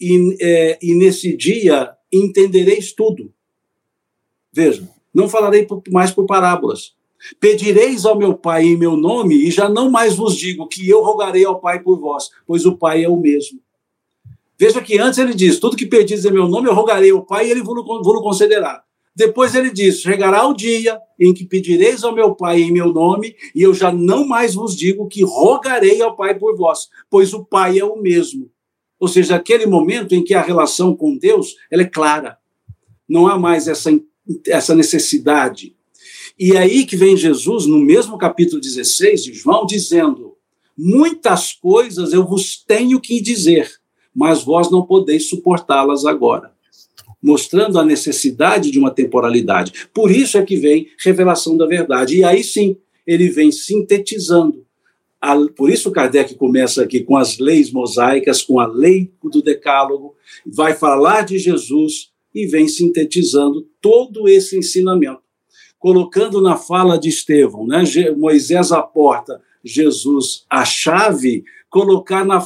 [0.00, 3.32] e, é, e nesse dia entendereis tudo.
[4.52, 6.94] Veja, não falarei mais por parábolas.
[7.40, 11.02] Pedireis ao meu Pai em meu nome, e já não mais vos digo que eu
[11.02, 13.60] rogarei ao Pai por vós, pois o Pai é o mesmo.
[14.58, 17.46] Veja que antes ele diz: tudo que pedis em meu nome, eu rogarei ao Pai
[17.46, 17.82] e ele vos
[18.22, 18.82] concederá.
[19.14, 23.34] Depois ele diz: Chegará o dia em que pedireis ao meu Pai em meu nome,
[23.54, 27.44] e eu já não mais vos digo que rogarei ao Pai por vós, pois o
[27.44, 28.50] Pai é o mesmo.
[28.98, 32.38] Ou seja, aquele momento em que a relação com Deus ela é clara.
[33.08, 33.90] Não há mais essa,
[34.46, 35.74] essa necessidade.
[36.38, 40.36] E é aí que vem Jesus, no mesmo capítulo 16 de João, dizendo:
[40.76, 43.70] Muitas coisas eu vos tenho que dizer,
[44.14, 46.56] mas vós não podeis suportá-las agora
[47.26, 49.88] mostrando a necessidade de uma temporalidade.
[49.92, 52.18] Por isso é que vem revelação da verdade.
[52.18, 54.64] E aí sim, ele vem sintetizando.
[55.56, 60.14] Por isso Kardec começa aqui com as leis mosaicas, com a lei do decálogo,
[60.46, 65.25] vai falar de Jesus e vem sintetizando todo esse ensinamento.
[65.78, 67.84] Colocando na fala de Estevão, né?
[68.16, 72.44] Moisés a porta, Jesus a chave, colocar na,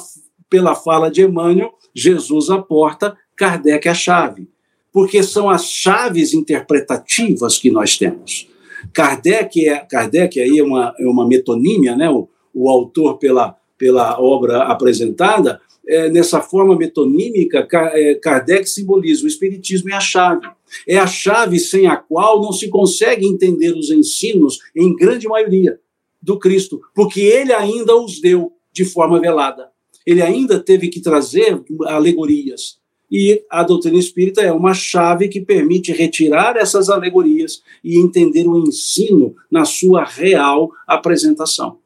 [0.49, 4.49] pela fala de Emmanuel, Jesus a porta, Kardec a chave
[4.93, 8.49] porque são as chaves interpretativas que nós temos.
[8.93, 12.11] Kardec, é, Kardec aí é uma, é uma metonímia, né?
[12.11, 19.28] o, o autor pela, pela obra apresentada, é, nessa forma metonímica, é, Kardec simboliza o
[19.28, 20.47] Espiritismo é a chave.
[20.87, 25.81] É a chave sem a qual não se consegue entender os ensinos, em grande maioria,
[26.23, 29.71] do Cristo, porque ele ainda os deu de forma velada.
[30.07, 32.79] ele ainda teve que trazer alegorias.
[33.11, 38.57] E a doutrina espírita é uma chave que permite retirar essas alegorias e entender o
[38.57, 41.79] ensino na sua real apresentação.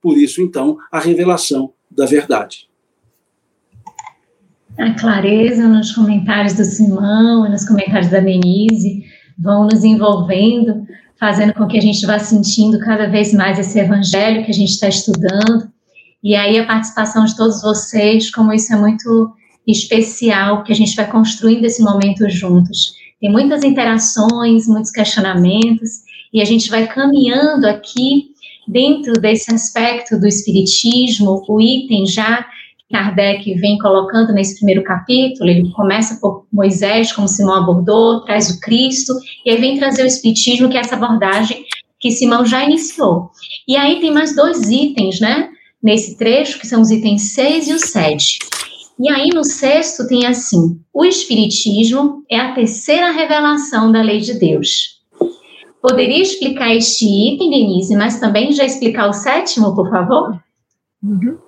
[0.00, 2.69] Por isso, então, a revelação da verdade.
[4.80, 9.04] A clareza nos comentários do Simão nos comentários da Denise
[9.38, 10.86] vão nos envolvendo,
[11.18, 14.70] fazendo com que a gente vá sentindo cada vez mais esse evangelho que a gente
[14.70, 15.70] está estudando.
[16.24, 19.30] E aí a participação de todos vocês, como isso é muito
[19.66, 22.94] especial, que a gente vai construindo esse momento juntos.
[23.20, 25.90] Tem muitas interações, muitos questionamentos,
[26.32, 28.30] e a gente vai caminhando aqui
[28.66, 32.46] dentro desse aspecto do espiritismo, o item já
[32.90, 38.60] Kardec vem colocando nesse primeiro capítulo, ele começa por Moisés, como Simão abordou, traz o
[38.60, 39.12] Cristo,
[39.46, 41.64] e aí vem trazer o Espiritismo, que é essa abordagem
[42.00, 43.30] que Simão já iniciou.
[43.68, 45.50] E aí tem mais dois itens, né,
[45.82, 48.38] nesse trecho, que são os itens 6 e o 7.
[48.98, 54.34] E aí no sexto tem assim: o Espiritismo é a terceira revelação da lei de
[54.34, 55.00] Deus.
[55.80, 60.38] Poderia explicar este item, Denise, mas também já explicar o sétimo, por favor?
[61.02, 61.38] Uhum.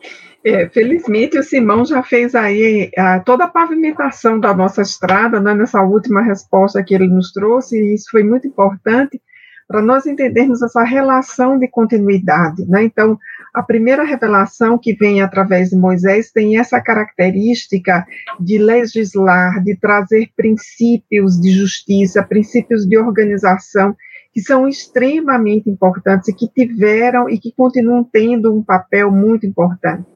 [0.44, 5.54] É, felizmente o Simão já fez aí a, toda a pavimentação da nossa estrada, né,
[5.54, 9.20] nessa última resposta que ele nos trouxe, e isso foi muito importante
[9.68, 12.66] para nós entendermos essa relação de continuidade.
[12.66, 12.82] Né?
[12.84, 13.16] Então,
[13.54, 18.04] a primeira revelação que vem através de Moisés tem essa característica
[18.40, 23.94] de legislar, de trazer princípios de justiça, princípios de organização,
[24.32, 30.11] que são extremamente importantes e que tiveram e que continuam tendo um papel muito importante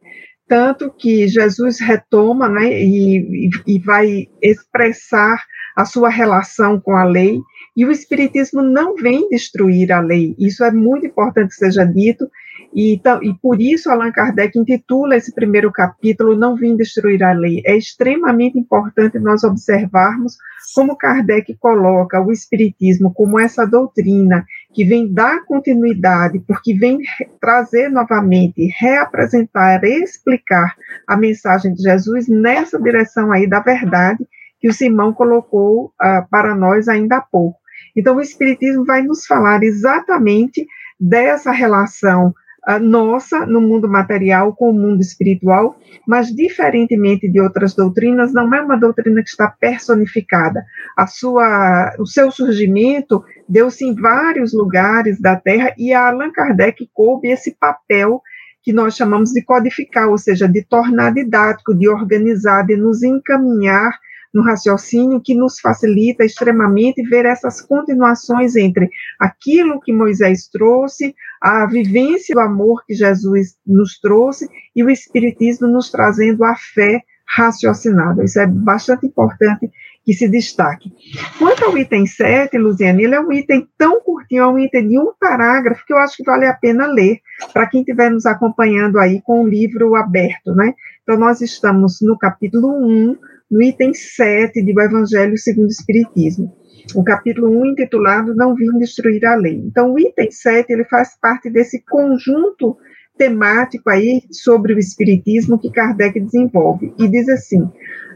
[0.48, 5.44] tanto que Jesus retoma né, e, e, vai expressar
[5.76, 7.40] a sua relação com a lei,
[7.76, 12.28] e o Espiritismo não vem destruir a lei, isso é muito importante que seja dito,
[12.74, 17.62] e, e por isso Allan Kardec intitula esse primeiro capítulo Não Vim Destruir a Lei.
[17.64, 20.36] É extremamente importante nós observarmos
[20.74, 24.44] como Kardec coloca o Espiritismo como essa doutrina
[24.76, 26.98] que vem dar continuidade, porque vem
[27.40, 30.76] trazer novamente, reapresentar, explicar
[31.08, 34.22] a mensagem de Jesus nessa direção aí da verdade
[34.60, 37.58] que o Simão colocou uh, para nós ainda há pouco.
[37.96, 40.66] Então, o Espiritismo vai nos falar exatamente
[41.00, 42.34] dessa relação
[42.80, 48.60] nossa no mundo material com o mundo espiritual, mas diferentemente de outras doutrinas, não é
[48.60, 50.64] uma doutrina que está personificada.
[50.96, 56.88] A sua, o seu surgimento deu-se em vários lugares da Terra e a Allan Kardec
[56.92, 58.20] coube esse papel
[58.62, 63.92] que nós chamamos de codificar, ou seja, de tornar didático, de organizar, de nos encaminhar
[64.34, 71.64] no raciocínio que nos facilita extremamente ver essas continuações entre aquilo que Moisés trouxe, a
[71.66, 78.24] vivência do amor que Jesus nos trouxe e o Espiritismo nos trazendo a fé raciocinada.
[78.24, 79.70] Isso é bastante importante
[80.06, 80.92] que se destaque.
[81.36, 84.98] Quanto ao item 7, Luziane, ele é um item tão curtinho, é um item de
[85.00, 87.18] um parágrafo que eu acho que vale a pena ler
[87.52, 90.72] para quem estiver nos acompanhando aí com o livro aberto, né?
[91.02, 93.16] Então, nós estamos no capítulo 1,
[93.50, 96.54] no item 7 do Evangelho segundo o Espiritismo.
[96.94, 99.56] O capítulo 1, intitulado Não Vim Destruir a Lei.
[99.56, 102.78] Então, o item 7, ele faz parte desse conjunto
[103.16, 106.92] temático aí sobre o Espiritismo que Kardec desenvolve.
[106.98, 107.68] E diz assim,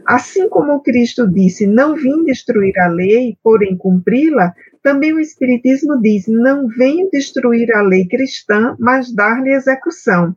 [0.05, 6.27] assim como Cristo disse, não vim destruir a lei, porém cumpri-la, também o Espiritismo diz,
[6.27, 10.35] não venho destruir a lei cristã, mas dar-lhe execução.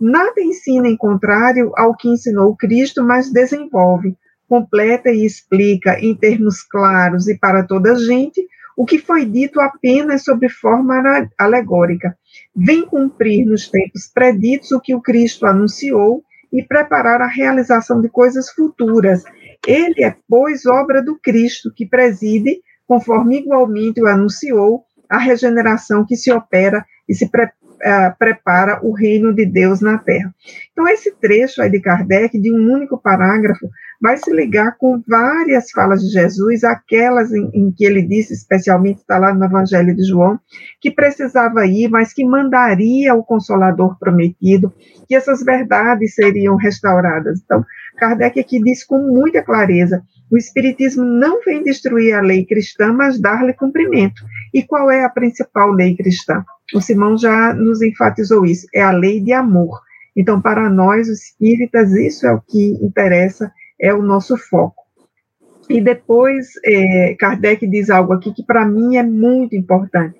[0.00, 4.16] Nada ensina em contrário ao que ensinou Cristo, mas desenvolve
[4.48, 8.46] completa e explica em termos claros e para toda a gente
[8.76, 12.16] o que foi dito apenas sob forma alegórica.
[12.54, 16.22] Vem cumprir nos tempos preditos o que o Cristo anunciou
[16.52, 19.24] e preparar a realização de coisas futuras.
[19.66, 26.16] Ele é, pois, obra do Cristo que preside, conforme igualmente o anunciou, a regeneração que
[26.16, 30.34] se opera e se pre uh, prepara o reino de Deus na terra.
[30.72, 33.68] Então, esse trecho aí de Kardec, de um único parágrafo,
[34.04, 38.98] vai se ligar com várias falas de Jesus, aquelas em, em que ele disse, especialmente
[38.98, 40.38] está lá no Evangelho de João,
[40.78, 44.70] que precisava ir, mas que mandaria o Consolador prometido,
[45.08, 47.40] que essas verdades seriam restauradas.
[47.42, 47.64] Então,
[47.96, 53.18] Kardec aqui diz com muita clareza: o Espiritismo não vem destruir a lei cristã, mas
[53.18, 54.22] dar-lhe cumprimento.
[54.52, 56.44] E qual é a principal lei cristã?
[56.74, 59.80] O Simão já nos enfatizou isso: é a lei de amor.
[60.14, 63.50] Então, para nós, os espíritas, isso é o que interessa,
[63.84, 64.82] é o nosso foco.
[65.68, 70.18] E depois, é, Kardec diz algo aqui que para mim é muito importante.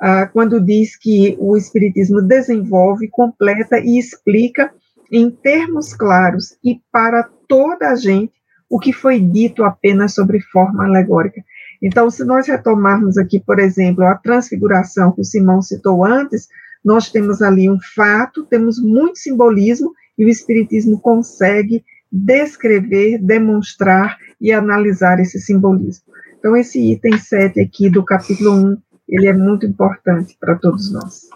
[0.00, 4.72] Ah, quando diz que o Espiritismo desenvolve, completa e explica
[5.10, 8.32] em termos claros e para toda a gente
[8.70, 11.42] o que foi dito apenas sobre forma alegórica.
[11.82, 16.46] Então, se nós retomarmos aqui, por exemplo, a transfiguração que o Simão citou antes,
[16.84, 24.52] nós temos ali um fato, temos muito simbolismo e o Espiritismo consegue descrever, demonstrar e
[24.52, 26.04] analisar esse simbolismo.
[26.38, 28.76] Então, esse item 7 aqui do capítulo 1,
[29.08, 31.28] ele é muito importante para todos nós.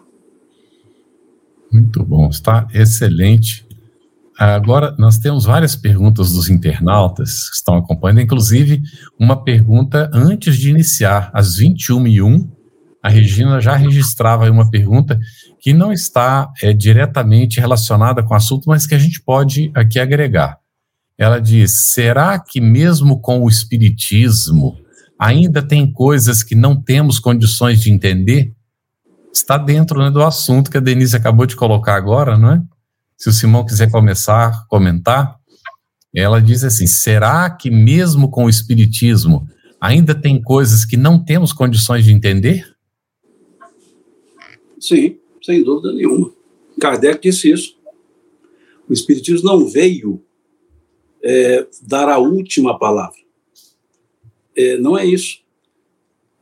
[1.73, 3.67] Muito bom, está excelente.
[4.39, 8.83] Agora, nós temos várias perguntas dos internautas que estão acompanhando, inclusive
[9.19, 12.49] uma pergunta antes de iniciar, às 21h01,
[13.03, 15.19] a Regina já registrava uma pergunta
[15.61, 19.99] que não está é, diretamente relacionada com o assunto, mas que a gente pode aqui
[19.99, 20.62] agregar.
[21.23, 24.77] Ela diz: será que mesmo com o Espiritismo
[25.17, 28.53] ainda tem coisas que não temos condições de entender?
[29.33, 32.63] Está dentro né, do assunto que a Denise acabou de colocar agora, não é?
[33.17, 35.37] Se o Simão quiser começar comentar,
[36.13, 39.47] ela diz assim: será que mesmo com o Espiritismo
[39.81, 42.67] ainda tem coisas que não temos condições de entender?
[44.81, 46.33] Sim, sem dúvida nenhuma.
[46.81, 47.77] Kardec disse isso.
[48.89, 50.21] O Espiritismo não veio
[51.23, 53.21] é, dar a última palavra.
[54.57, 55.41] É, não é isso.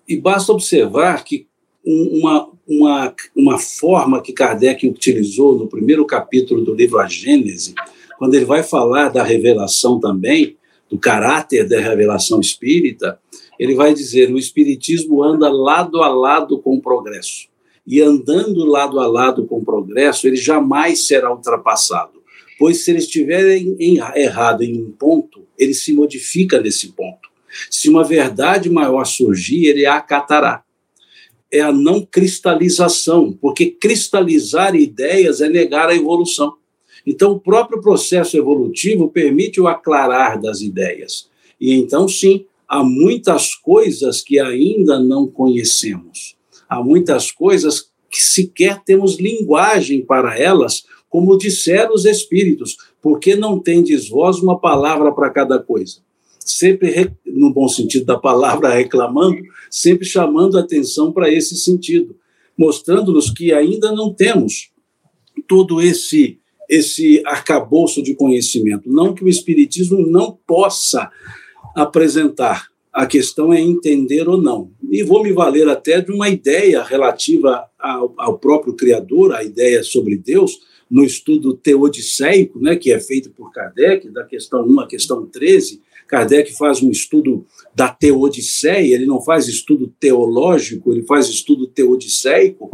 [0.09, 1.47] E basta observar que
[1.85, 7.75] uma, uma, uma forma que Kardec utilizou no primeiro capítulo do livro A Gênese,
[8.19, 10.57] quando ele vai falar da revelação também,
[10.91, 13.19] do caráter da revelação espírita,
[13.59, 17.49] ele vai dizer: o espiritismo anda lado a lado com o progresso.
[17.87, 22.20] E andando lado a lado com o progresso, ele jamais será ultrapassado.
[22.61, 27.29] Pois se ele estiver em, em, errado em um ponto, ele se modifica nesse ponto.
[27.69, 30.63] Se uma verdade maior surgir, ele a acatará
[31.51, 36.55] é a não cristalização, porque cristalizar ideias é negar a evolução.
[37.05, 41.29] Então, o próprio processo evolutivo permite o aclarar das ideias.
[41.61, 46.37] E então, sim, há muitas coisas que ainda não conhecemos.
[46.69, 53.59] Há muitas coisas que sequer temos linguagem para elas, como disseram os espíritos, porque não
[53.59, 56.01] tendes vós uma palavra para cada coisa
[56.45, 59.41] sempre, no bom sentido da palavra, reclamando,
[59.71, 62.17] sempre chamando atenção para esse sentido,
[62.57, 64.71] mostrando-nos que ainda não temos
[65.47, 66.39] todo esse
[66.69, 68.89] esse arcabouço de conhecimento.
[68.89, 71.11] Não que o Espiritismo não possa
[71.75, 74.71] apresentar, a questão é entender ou não.
[74.89, 79.83] E vou me valer até de uma ideia relativa ao, ao próprio Criador, a ideia
[79.83, 80.61] sobre Deus,
[80.91, 85.81] no estudo teodiceico, né, que é feito por Kardec, da questão 1 à questão 13,
[86.11, 92.69] Kardec faz um estudo da teodiceia, ele não faz estudo teológico, ele faz estudo teodiceico,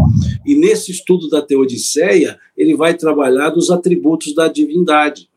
[0.47, 5.29] e nesse estudo da teodiceia, ele vai trabalhar dos atributos da divindade.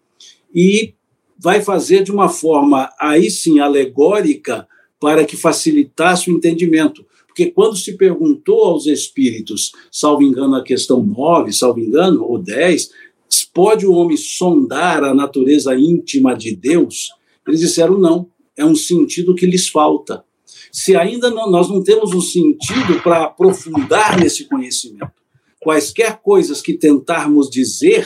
[0.55, 0.93] E
[1.37, 4.65] vai fazer de uma forma, aí sim, alegórica,
[4.99, 7.05] para que facilitasse o entendimento.
[7.39, 12.89] Porque quando se perguntou aos espíritos, salvo engano, a questão 9, salvo engano, ou 10,
[13.53, 17.07] pode o homem sondar a natureza íntima de Deus?
[17.47, 18.27] Eles disseram não,
[18.57, 20.21] é um sentido que lhes falta.
[20.69, 25.13] Se ainda não, nós não temos um sentido para aprofundar nesse conhecimento,
[25.61, 28.05] quaisquer coisas que tentarmos dizer,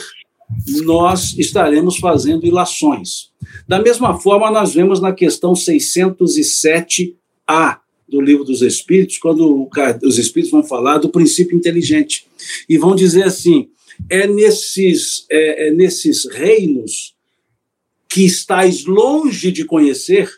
[0.84, 3.32] nós estaremos fazendo ilações.
[3.66, 7.82] Da mesma forma, nós vemos na questão 607A
[8.14, 9.68] do Livro dos Espíritos, quando
[10.02, 12.26] os Espíritos vão falar do princípio inteligente.
[12.68, 13.68] E vão dizer assim:
[14.08, 17.14] é nesses, é, é nesses reinos
[18.08, 20.30] que estáis longe de conhecer,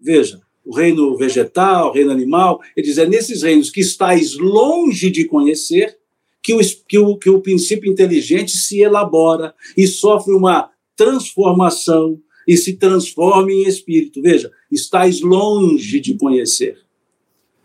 [0.00, 5.10] veja, o reino vegetal, o reino animal, ele diz, é nesses reinos que estáis longe
[5.10, 5.96] de conhecer
[6.42, 12.56] que o, que o, que o princípio inteligente se elabora e sofre uma transformação e
[12.56, 14.20] se transforma em espírito.
[14.20, 16.78] Veja, estáis longe de conhecer.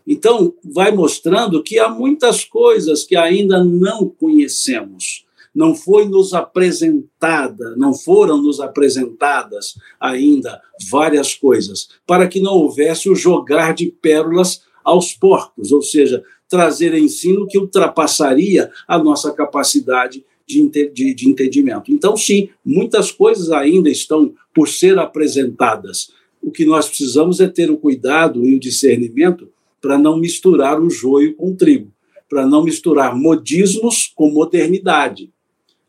[0.06, 5.26] Então, vai mostrando que há muitas coisas que ainda não conhecemos
[5.56, 13.08] não foi nos apresentada, não foram nos apresentadas ainda várias coisas, para que não houvesse
[13.08, 20.22] o jogar de pérolas aos porcos, ou seja, trazer ensino que ultrapassaria a nossa capacidade
[20.46, 21.90] de, de, de entendimento.
[21.90, 26.10] Então, sim, muitas coisas ainda estão por ser apresentadas.
[26.42, 29.48] O que nós precisamos é ter o cuidado e o discernimento
[29.80, 31.92] para não misturar o joio com o trigo,
[32.28, 35.30] para não misturar modismos com modernidade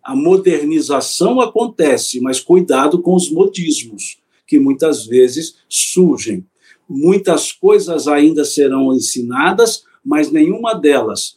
[0.08, 4.18] a modernização acontece, mas cuidado com os modismos,
[4.48, 6.46] que muitas vezes surgem.
[6.88, 11.36] Muitas coisas ainda serão ensinadas, mas nenhuma delas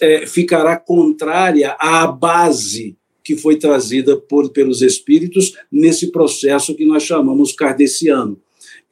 [0.00, 7.02] é, ficará contrária à base que foi trazida por, pelos espíritos nesse processo que nós
[7.02, 8.40] chamamos kardeciano.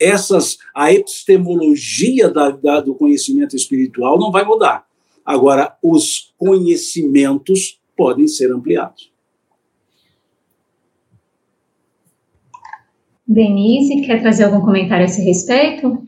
[0.01, 4.87] Essas, a epistemologia da, da, do conhecimento espiritual não vai mudar.
[5.25, 9.11] Agora, os conhecimentos podem ser ampliados.
[13.27, 16.03] Denise, quer trazer algum comentário a esse respeito?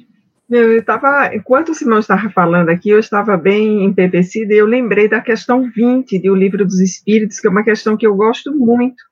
[0.51, 5.09] Eu estava, enquanto o Simão estava falando aqui, eu estava bem empepecida e eu lembrei
[5.09, 9.03] da questão 20 do Livro dos Espíritos, que é uma questão que eu gosto muito.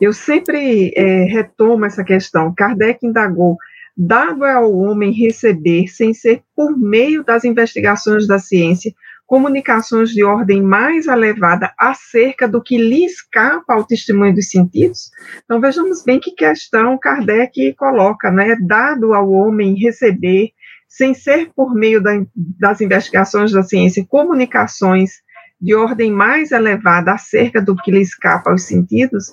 [0.00, 2.54] Eu sempre é, retomo essa questão.
[2.54, 3.56] Kardec indagou:
[3.96, 8.92] dado ao homem receber, sem ser por meio das investigações da ciência,
[9.26, 15.10] comunicações de ordem mais elevada acerca do que lhe escapa ao testemunho dos sentidos?
[15.44, 18.56] Então vejamos bem que questão Kardec coloca, né?
[18.66, 20.50] Dado ao homem receber,
[20.88, 25.22] sem ser por meio da, das investigações da ciência, comunicações
[25.60, 29.32] de ordem mais elevada acerca do que lhe escapa aos sentidos?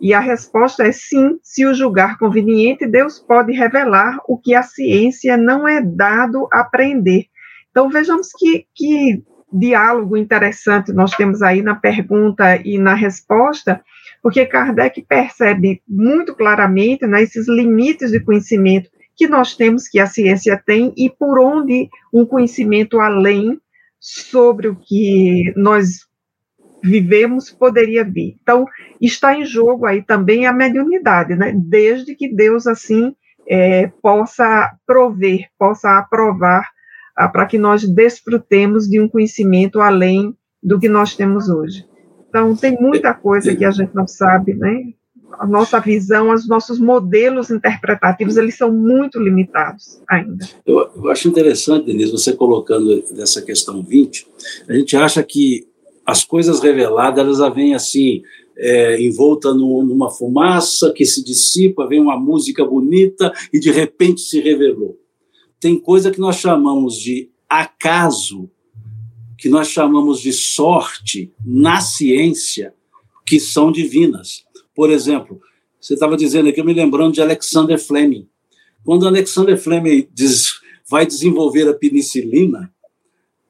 [0.00, 4.62] E a resposta é sim, se o julgar conveniente, Deus pode revelar o que a
[4.62, 7.26] ciência não é dado aprender.
[7.70, 9.22] Então vejamos que, que
[9.52, 13.82] diálogo interessante nós temos aí na pergunta e na resposta,
[14.22, 20.06] porque Kardec percebe muito claramente né, esses limites de conhecimento que nós temos, que a
[20.06, 23.60] ciência tem, e por onde um conhecimento além
[23.98, 26.09] sobre o que nós
[26.82, 28.36] vivemos poderia vir.
[28.42, 28.64] Então,
[29.00, 31.52] está em jogo aí também a mediunidade, né?
[31.56, 33.14] Desde que Deus, assim,
[33.48, 36.68] é, possa prover, possa aprovar
[37.16, 41.84] ah, para que nós desfrutemos de um conhecimento além do que nós temos hoje.
[42.28, 44.92] Então, tem muita coisa que a gente não sabe, né?
[45.38, 50.46] a nossa visão, os nossos modelos interpretativos, eles são muito limitados ainda.
[50.66, 54.26] Eu, eu acho interessante, Denise, você colocando dessa questão 20,
[54.68, 55.66] a gente acha que
[56.10, 58.22] as coisas reveladas, elas vêm assim,
[58.56, 64.20] é, envolta no, numa fumaça que se dissipa, vem uma música bonita e de repente
[64.20, 64.98] se revelou.
[65.60, 68.50] Tem coisa que nós chamamos de acaso,
[69.38, 72.74] que nós chamamos de sorte na ciência,
[73.24, 74.44] que são divinas.
[74.74, 75.40] Por exemplo,
[75.80, 78.26] você estava dizendo aqui, eu me lembrando de Alexander Fleming.
[78.84, 80.54] Quando Alexander Fleming diz,
[80.88, 82.72] vai desenvolver a penicilina,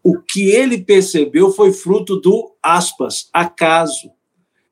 [0.03, 4.11] o que ele percebeu foi fruto do, aspas, acaso.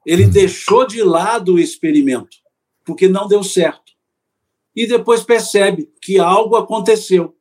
[0.07, 2.39] Ele deixou de lado o experimento,
[2.85, 3.93] porque não deu certo.
[4.75, 7.37] E depois percebe que algo aconteceu.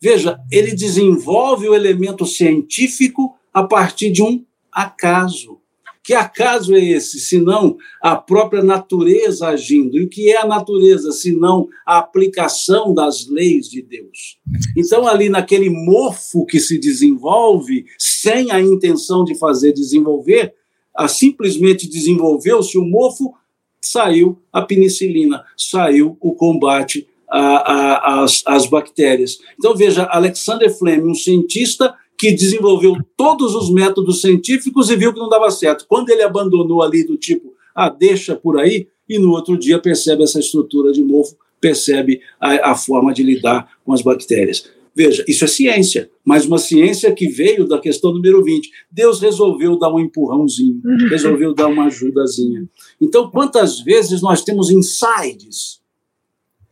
[0.00, 5.61] Veja, ele desenvolve o elemento científico a partir de um acaso.
[6.04, 9.96] Que acaso é esse, senão a própria natureza agindo?
[9.96, 14.38] E o que é a natureza, senão a aplicação das leis de Deus?
[14.76, 20.54] Então, ali naquele mofo que se desenvolve, sem a intenção de fazer desenvolver,
[21.08, 23.32] simplesmente desenvolveu-se o mofo,
[23.80, 29.38] saiu a penicilina, saiu o combate às bactérias.
[29.58, 35.18] Então, veja, Alexander Fleming, um cientista que desenvolveu todos os métodos científicos e viu que
[35.18, 35.86] não dava certo.
[35.88, 40.22] Quando ele abandonou ali do tipo, ah, deixa por aí, e no outro dia percebe
[40.22, 44.70] essa estrutura de novo, percebe a, a forma de lidar com as bactérias.
[44.94, 48.70] Veja, isso é ciência, mas uma ciência que veio da questão número 20.
[48.88, 52.68] Deus resolveu dar um empurrãozinho, resolveu dar uma ajudazinha.
[53.00, 55.81] Então, quantas vezes nós temos insights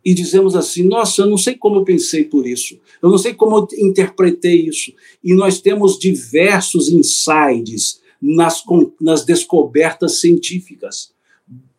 [0.05, 3.35] e dizemos assim: nossa, eu não sei como eu pensei por isso, eu não sei
[3.35, 4.93] como eu interpretei isso.
[5.23, 8.63] E nós temos diversos insights nas,
[9.01, 11.13] nas descobertas científicas.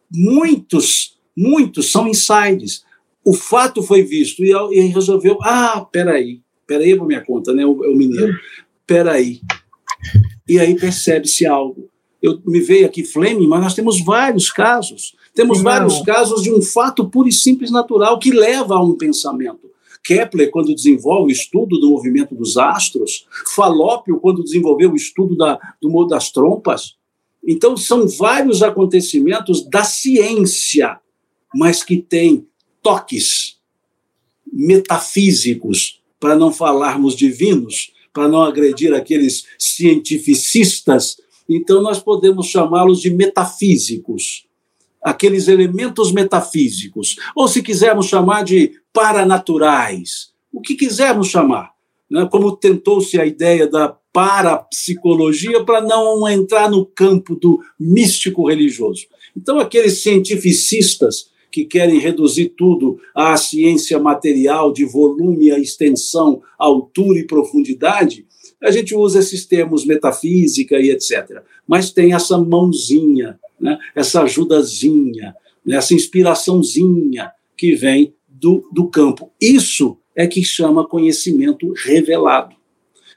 [0.09, 2.83] Muitos, muitos são insights.
[3.23, 7.65] O fato foi visto e, e resolveu: ah, peraí, peraí para minha conta, né?
[7.65, 8.33] O, o mineiro,
[8.85, 9.41] peraí.
[10.47, 11.89] E aí percebe-se algo.
[12.21, 15.63] Eu, me veio aqui Fleming, mas nós temos vários casos temos Não.
[15.63, 19.71] vários casos de um fato puro e simples natural que leva a um pensamento.
[20.03, 25.59] Kepler, quando desenvolve o estudo do movimento dos astros, Falópio, quando desenvolveu o estudo da,
[25.81, 26.95] do das trompas.
[27.47, 30.99] Então, são vários acontecimentos da ciência,
[31.53, 32.47] mas que têm
[32.81, 33.57] toques
[34.51, 41.17] metafísicos, para não falarmos divinos, para não agredir aqueles cientificistas.
[41.47, 44.45] Então, nós podemos chamá-los de metafísicos
[45.01, 51.71] aqueles elementos metafísicos, ou se quisermos chamar de paranaturais, o que quisermos chamar,
[52.09, 52.27] né?
[52.31, 59.07] como tentou-se a ideia da parapsicologia para não entrar no campo do místico religioso.
[59.35, 67.27] Então, aqueles cientificistas que querem reduzir tudo à ciência material de volume, extensão, altura e
[67.27, 68.25] profundidade,
[68.61, 71.41] a gente usa esses termos metafísica e etc.
[71.67, 73.77] Mas tem essa mãozinha né?
[73.95, 75.35] essa ajudazinha,
[75.65, 75.77] né?
[75.77, 79.31] essa inspiraçãozinha que vem do, do campo.
[79.39, 82.55] Isso é que chama conhecimento revelado.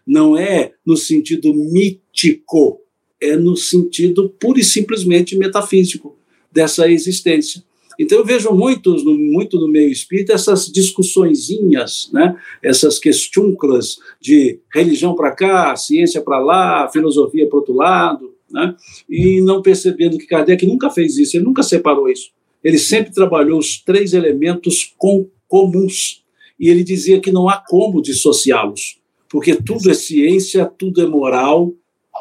[0.07, 2.81] Não é no sentido mítico,
[3.21, 6.17] é no sentido pura e simplesmente metafísico
[6.53, 7.65] dessa existência.
[7.99, 12.37] Então eu vejo muitos, muito no meio espírita essas discussõezinhas, né?
[12.63, 18.75] essas questionclas de religião para cá, ciência para lá, filosofia para outro lado, né?
[19.09, 22.31] e não percebendo que Kardec nunca fez isso, ele nunca separou isso.
[22.63, 26.25] Ele sempre trabalhou os três elementos com, comuns.
[26.59, 31.75] E ele dizia que não há como dissociá-los, porque tudo é ciência, tudo é moral,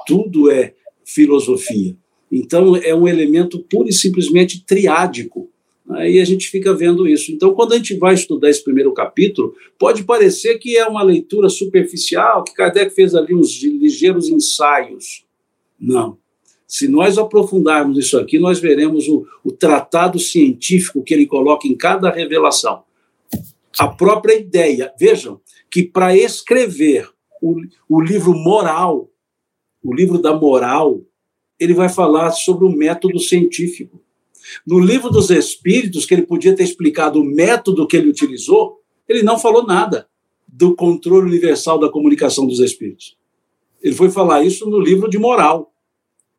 [0.06, 0.74] tudo é
[1.06, 1.96] filosofia.
[2.32, 5.50] Então, é um elemento pura e simplesmente triádico.
[5.90, 7.32] Aí a gente fica vendo isso.
[7.32, 11.50] Então, quando a gente vai estudar esse primeiro capítulo, pode parecer que é uma leitura
[11.50, 15.24] superficial, que Kardec fez ali uns ligeiros ensaios.
[15.84, 16.18] Não.
[16.66, 21.76] Se nós aprofundarmos isso aqui, nós veremos o, o tratado científico que ele coloca em
[21.76, 22.84] cada revelação.
[23.78, 24.94] A própria ideia.
[24.98, 27.10] Vejam que para escrever
[27.42, 27.58] o,
[27.90, 29.10] o livro moral,
[29.84, 31.02] o livro da moral,
[31.60, 34.02] ele vai falar sobre o método científico.
[34.66, 39.22] No livro dos Espíritos, que ele podia ter explicado o método que ele utilizou, ele
[39.22, 40.08] não falou nada
[40.48, 43.18] do controle universal da comunicação dos Espíritos.
[43.82, 45.73] Ele foi falar isso no livro de moral,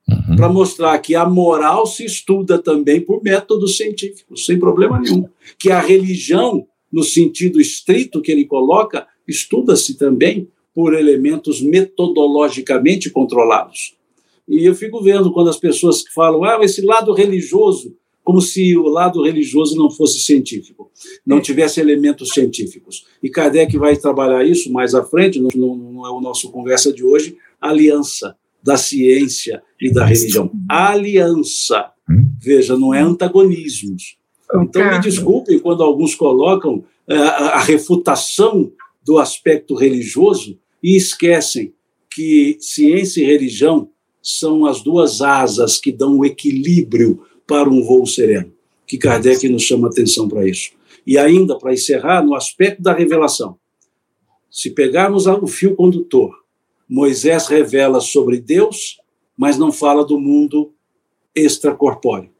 [0.09, 0.37] uhum.
[0.37, 5.29] para mostrar que a moral se estuda também por métodos científicos, sem problema nenhum.
[5.59, 13.95] Que a religião, no sentido estrito que ele coloca, estuda-se também por elementos metodologicamente controlados.
[14.47, 18.89] E eu fico vendo quando as pessoas falam, ah, esse lado religioso, como se o
[18.89, 20.91] lado religioso não fosse científico,
[21.25, 23.07] não tivesse elementos científicos.
[23.23, 27.05] E Kardec vai trabalhar isso mais à frente, não, não é o nosso conversa de
[27.05, 30.51] hoje, aliança da ciência e da religião.
[30.69, 31.91] Aliança.
[32.41, 34.17] Veja, não é antagonismos.
[34.55, 38.73] Então, me desculpem quando alguns colocam eh, a refutação
[39.05, 41.75] do aspecto religioso e esquecem
[42.11, 43.91] que ciência e religião
[44.23, 48.51] são as duas asas que dão o equilíbrio para um voo sereno,
[48.87, 50.71] que Kardec nos chama atenção para isso.
[51.07, 53.59] E ainda, para encerrar, no aspecto da revelação,
[54.51, 56.44] se pegarmos o fio condutor,
[56.89, 58.99] Moisés revela sobre Deus,
[59.37, 60.73] mas não fala do mundo
[61.35, 62.31] extracorpóreo.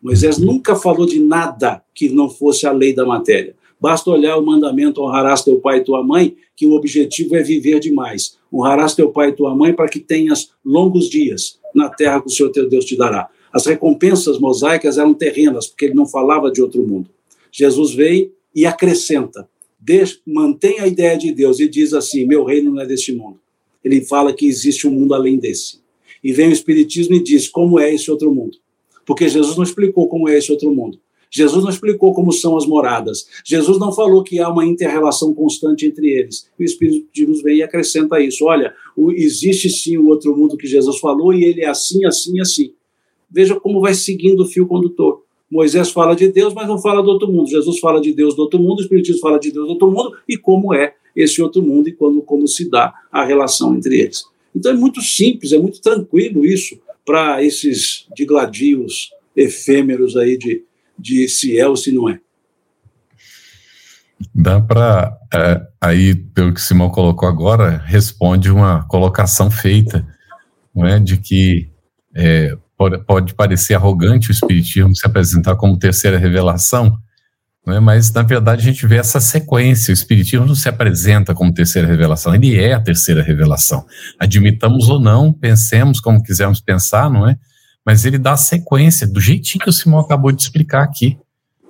[0.00, 3.56] Moisés nunca falou de nada que não fosse a lei da matéria.
[3.80, 7.80] Basta olhar o mandamento honrarás teu pai e tua mãe, que o objetivo é viver
[7.80, 8.38] demais.
[8.52, 12.30] Honrarás teu pai e tua mãe para que tenhas longos dias na terra que o
[12.30, 13.28] Senhor teu Deus te dará.
[13.52, 17.10] As recompensas mosaicas eram terrenas, porque ele não falava de outro mundo.
[17.50, 19.48] Jesus vem e acrescenta,
[20.26, 23.38] mantém a ideia de Deus e diz assim: meu reino não é deste mundo.
[23.84, 25.80] Ele fala que existe um mundo além desse.
[26.22, 28.56] E vem o Espiritismo e diz como é esse outro mundo.
[29.04, 30.98] Porque Jesus não explicou como é esse outro mundo.
[31.30, 33.26] Jesus não explicou como são as moradas.
[33.44, 36.48] Jesus não falou que há uma interrelação constante entre eles.
[36.56, 38.44] O Espírito de Deus vem e acrescenta isso.
[38.44, 38.72] Olha,
[39.16, 42.72] existe sim o outro mundo que Jesus falou e ele é assim, assim, assim.
[43.28, 45.24] Veja como vai seguindo o fio condutor.
[45.50, 47.50] Moisés fala de Deus, mas não fala do outro mundo.
[47.50, 50.16] Jesus fala de Deus do outro mundo, o Espiritismo fala de Deus do outro mundo
[50.28, 54.24] e como é esse outro mundo e quando, como se dá a relação entre eles.
[54.54, 60.64] Então é muito simples, é muito tranquilo isso para esses digladios efêmeros aí de,
[60.98, 62.20] de se é ou se não é.
[64.34, 70.06] Dá para, é, aí, pelo que Simão colocou agora, responde uma colocação feita,
[70.74, 71.68] não é, de que
[72.14, 76.98] é, pode, pode parecer arrogante o Espiritismo se apresentar como terceira revelação,
[77.66, 77.80] não é?
[77.80, 79.92] mas na verdade a gente vê essa sequência.
[79.92, 83.84] O Espiritismo não se apresenta como terceira revelação, ele é a terceira revelação.
[84.18, 87.36] Admitamos ou não, pensemos como quisermos pensar, não é?
[87.84, 91.18] mas ele dá a sequência, do jeitinho que o Simão acabou de explicar aqui.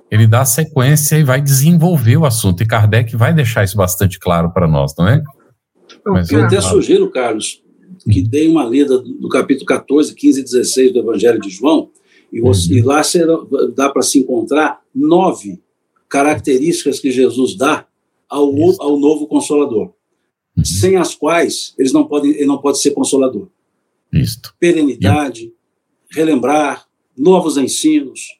[0.09, 4.17] Ele dá a sequência e vai desenvolver o assunto, e Kardec vai deixar isso bastante
[4.17, 5.21] claro para nós, não é?
[6.05, 7.61] Mas eu até sugiro, Carlos,
[8.09, 8.27] que hum.
[8.29, 11.89] dê uma lida do capítulo 14, 15 e 16 do Evangelho de João,
[12.31, 12.79] e, você, uhum.
[12.79, 13.33] e lá será,
[13.75, 15.61] dá para se encontrar nove
[16.09, 17.87] características que Jesus dá
[18.29, 19.93] ao, ao novo Consolador,
[20.57, 20.65] uhum.
[20.65, 23.47] sem as quais eles não podem, ele não pode ser Consolador.
[24.11, 24.53] Isto.
[24.59, 25.53] Perenidade,
[26.09, 26.87] relembrar,
[27.17, 28.37] novos ensinos.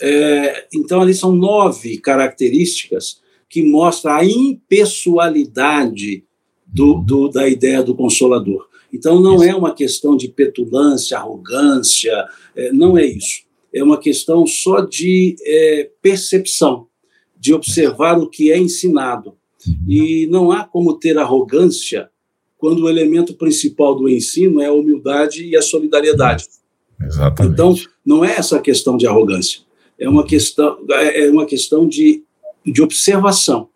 [0.00, 6.24] É, então, ali são nove características que mostram a impessoalidade
[6.66, 8.68] do, do, da ideia do Consolador.
[8.92, 12.26] Então, não é uma questão de petulância, arrogância,
[12.56, 13.42] é, não é isso.
[13.72, 16.88] É uma questão só de é, percepção,
[17.40, 19.34] de observar o que é ensinado.
[19.88, 22.10] E não há como ter arrogância
[22.58, 26.44] quando o elemento principal do ensino é a humildade e a solidariedade.
[27.02, 27.54] Exatamente.
[27.54, 27.74] Então,
[28.04, 29.60] não é essa questão de arrogância,
[29.98, 32.22] é uma questão, é uma questão de,
[32.64, 33.68] de observação.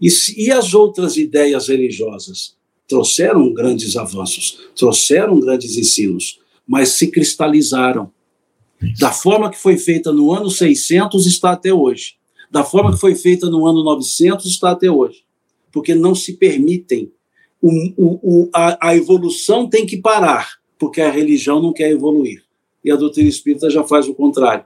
[0.00, 2.56] E, e as outras ideias religiosas
[2.88, 8.10] trouxeram grandes avanços, trouxeram grandes ensinos, mas se cristalizaram.
[8.82, 9.00] Isso.
[9.00, 12.16] Da forma que foi feita no ano 600 está até hoje.
[12.50, 15.24] Da forma que foi feita no ano 900 está até hoje.
[15.72, 17.12] Porque não se permitem.
[17.60, 22.44] O, o, o, a, a evolução tem que parar, porque a religião não quer evoluir.
[22.84, 24.64] E a doutrina espírita já faz o contrário.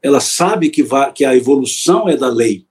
[0.00, 2.66] Ela sabe que, vai, que a evolução é da lei,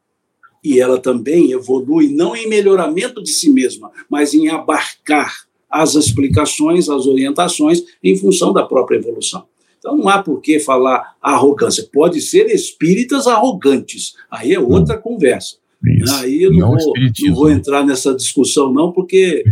[0.63, 6.89] e ela também evolui não em melhoramento de si mesma, mas em abarcar as explicações,
[6.89, 9.47] as orientações em função da própria evolução.
[9.81, 11.89] Então não há por que falar arrogância.
[11.91, 14.13] Pode ser espíritas arrogantes.
[14.29, 15.01] Aí é outra hum.
[15.01, 15.55] conversa.
[15.83, 16.13] Isso.
[16.17, 19.43] Aí eu não, não, vou, não vou entrar nessa discussão, não, porque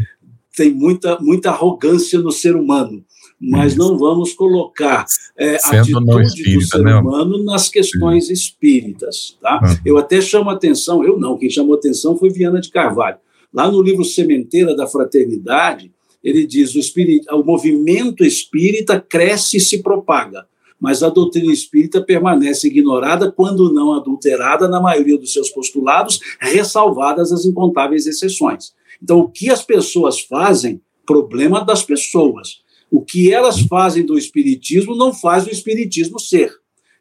[0.55, 3.03] tem muita, muita arrogância no ser humano
[3.39, 5.05] mas não vamos colocar
[5.37, 6.95] é, a atitude espírita, do ser né?
[6.95, 9.37] humano nas questões espíritas.
[9.41, 9.61] Tá?
[9.63, 9.77] Uhum.
[9.85, 13.17] Eu até chamo atenção, eu não, quem chamou atenção foi Viana de Carvalho.
[13.53, 15.91] Lá no livro Sementeira da Fraternidade,
[16.23, 20.45] ele diz: o, espírita, o movimento espírita cresce e se propaga,
[20.79, 27.31] mas a doutrina espírita permanece ignorada, quando não adulterada, na maioria dos seus postulados, ressalvadas
[27.31, 28.73] as incontáveis exceções.
[29.01, 32.61] Então, o que as pessoas fazem, problema das pessoas.
[32.91, 36.51] O que elas fazem do Espiritismo não faz o Espiritismo ser.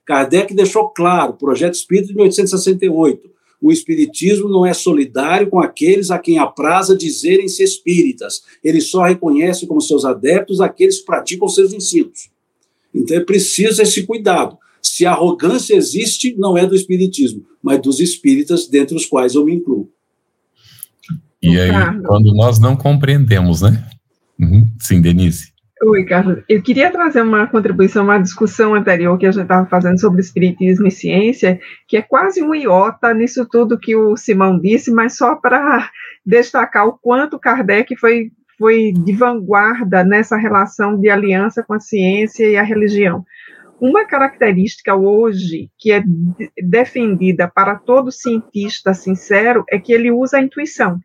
[0.05, 3.31] Kardec deixou claro, Projeto Espírito de 1868,
[3.61, 8.43] o Espiritismo não é solidário com aqueles a quem apraza dizerem-se espíritas.
[8.63, 12.31] Ele só reconhece como seus adeptos aqueles que praticam seus ensinos.
[12.95, 14.57] Então é preciso esse cuidado.
[14.81, 19.45] Se a arrogância existe, não é do Espiritismo, mas dos espíritas, dentre os quais eu
[19.45, 19.91] me incluo.
[21.43, 21.71] E aí,
[22.07, 23.89] quando nós não compreendemos, né?
[24.39, 24.69] Uhum.
[24.79, 25.53] Sim, Denise.
[25.81, 26.43] Oi, Carlos.
[26.49, 30.89] Eu queria trazer uma contribuição uma discussão anterior que a gente estava fazendo sobre espiritismo
[30.89, 35.37] e ciência, que é quase um iota nisso tudo que o Simão disse, mas só
[35.37, 35.89] para
[36.27, 42.49] destacar o quanto Kardec foi, foi de vanguarda nessa relação de aliança com a ciência
[42.49, 43.25] e a religião.
[43.81, 46.03] Uma característica hoje que é
[46.61, 50.99] defendida para todo cientista sincero é que ele usa a intuição.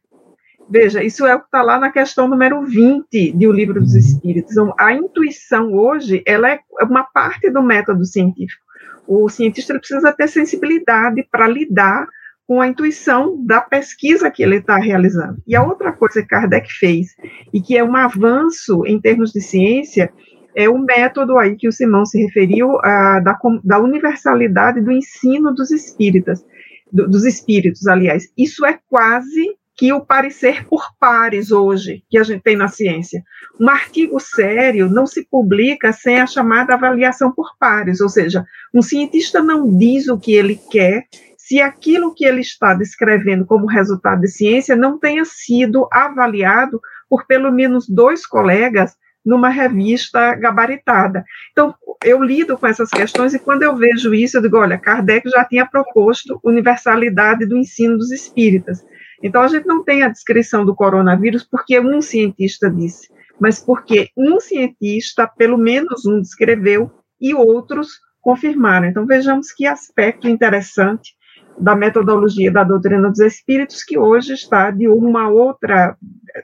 [0.74, 3.94] Veja, isso é o que está lá na questão número 20 de O Livro dos
[3.94, 4.54] Espíritos.
[4.54, 8.60] Então, a intuição hoje, ela é uma parte do método científico.
[9.08, 12.08] O cientista precisa ter sensibilidade para lidar
[12.48, 15.38] com a intuição da pesquisa que ele está realizando.
[15.46, 17.10] E a outra coisa que Kardec fez,
[17.54, 20.12] e que é um avanço em termos de ciência,
[20.56, 25.54] é o método aí que o Simão se referiu a, da, da universalidade do ensino
[25.54, 26.44] dos espíritas,
[26.92, 28.28] do, dos espíritos, aliás.
[28.36, 33.24] Isso é quase que o parecer por pares hoje, que a gente tem na ciência.
[33.60, 38.82] Um artigo sério não se publica sem a chamada avaliação por pares, ou seja, um
[38.82, 41.08] cientista não diz o que ele quer
[41.38, 47.26] se aquilo que ele está descrevendo como resultado de ciência não tenha sido avaliado por
[47.26, 48.96] pelo menos dois colegas
[49.26, 51.24] numa revista gabaritada.
[51.52, 55.30] Então, eu lido com essas questões e quando eu vejo isso, eu digo, olha, Kardec
[55.30, 58.84] já tinha proposto universalidade do ensino dos espíritas.
[59.24, 63.08] Então, a gente não tem a descrição do coronavírus porque um cientista disse,
[63.40, 67.88] mas porque um cientista, pelo menos um, descreveu e outros
[68.22, 68.86] confirmaram.
[68.86, 71.14] Então, vejamos que aspecto interessante
[71.58, 75.96] da metodologia da doutrina dos espíritos, que hoje está de uma outra,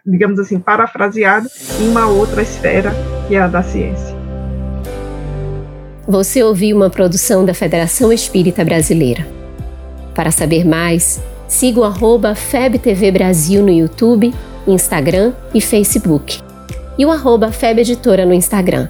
[0.06, 1.50] digamos assim, parafraseado,
[1.82, 2.92] em uma outra esfera,
[3.28, 4.16] que é a da ciência.
[6.08, 9.28] Você ouviu uma produção da Federação Espírita Brasileira.
[10.16, 14.34] Para saber mais, siga o arroba FebTV Brasil no YouTube,
[14.66, 16.40] Instagram e Facebook.
[16.98, 18.88] E o arroba FebEditora no Instagram.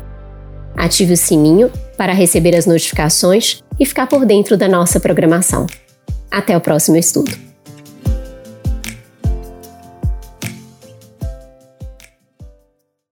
[0.76, 5.65] Ative o sininho para receber as notificações e ficar por dentro da nossa programação.
[6.30, 7.49] Até o próximo estudo!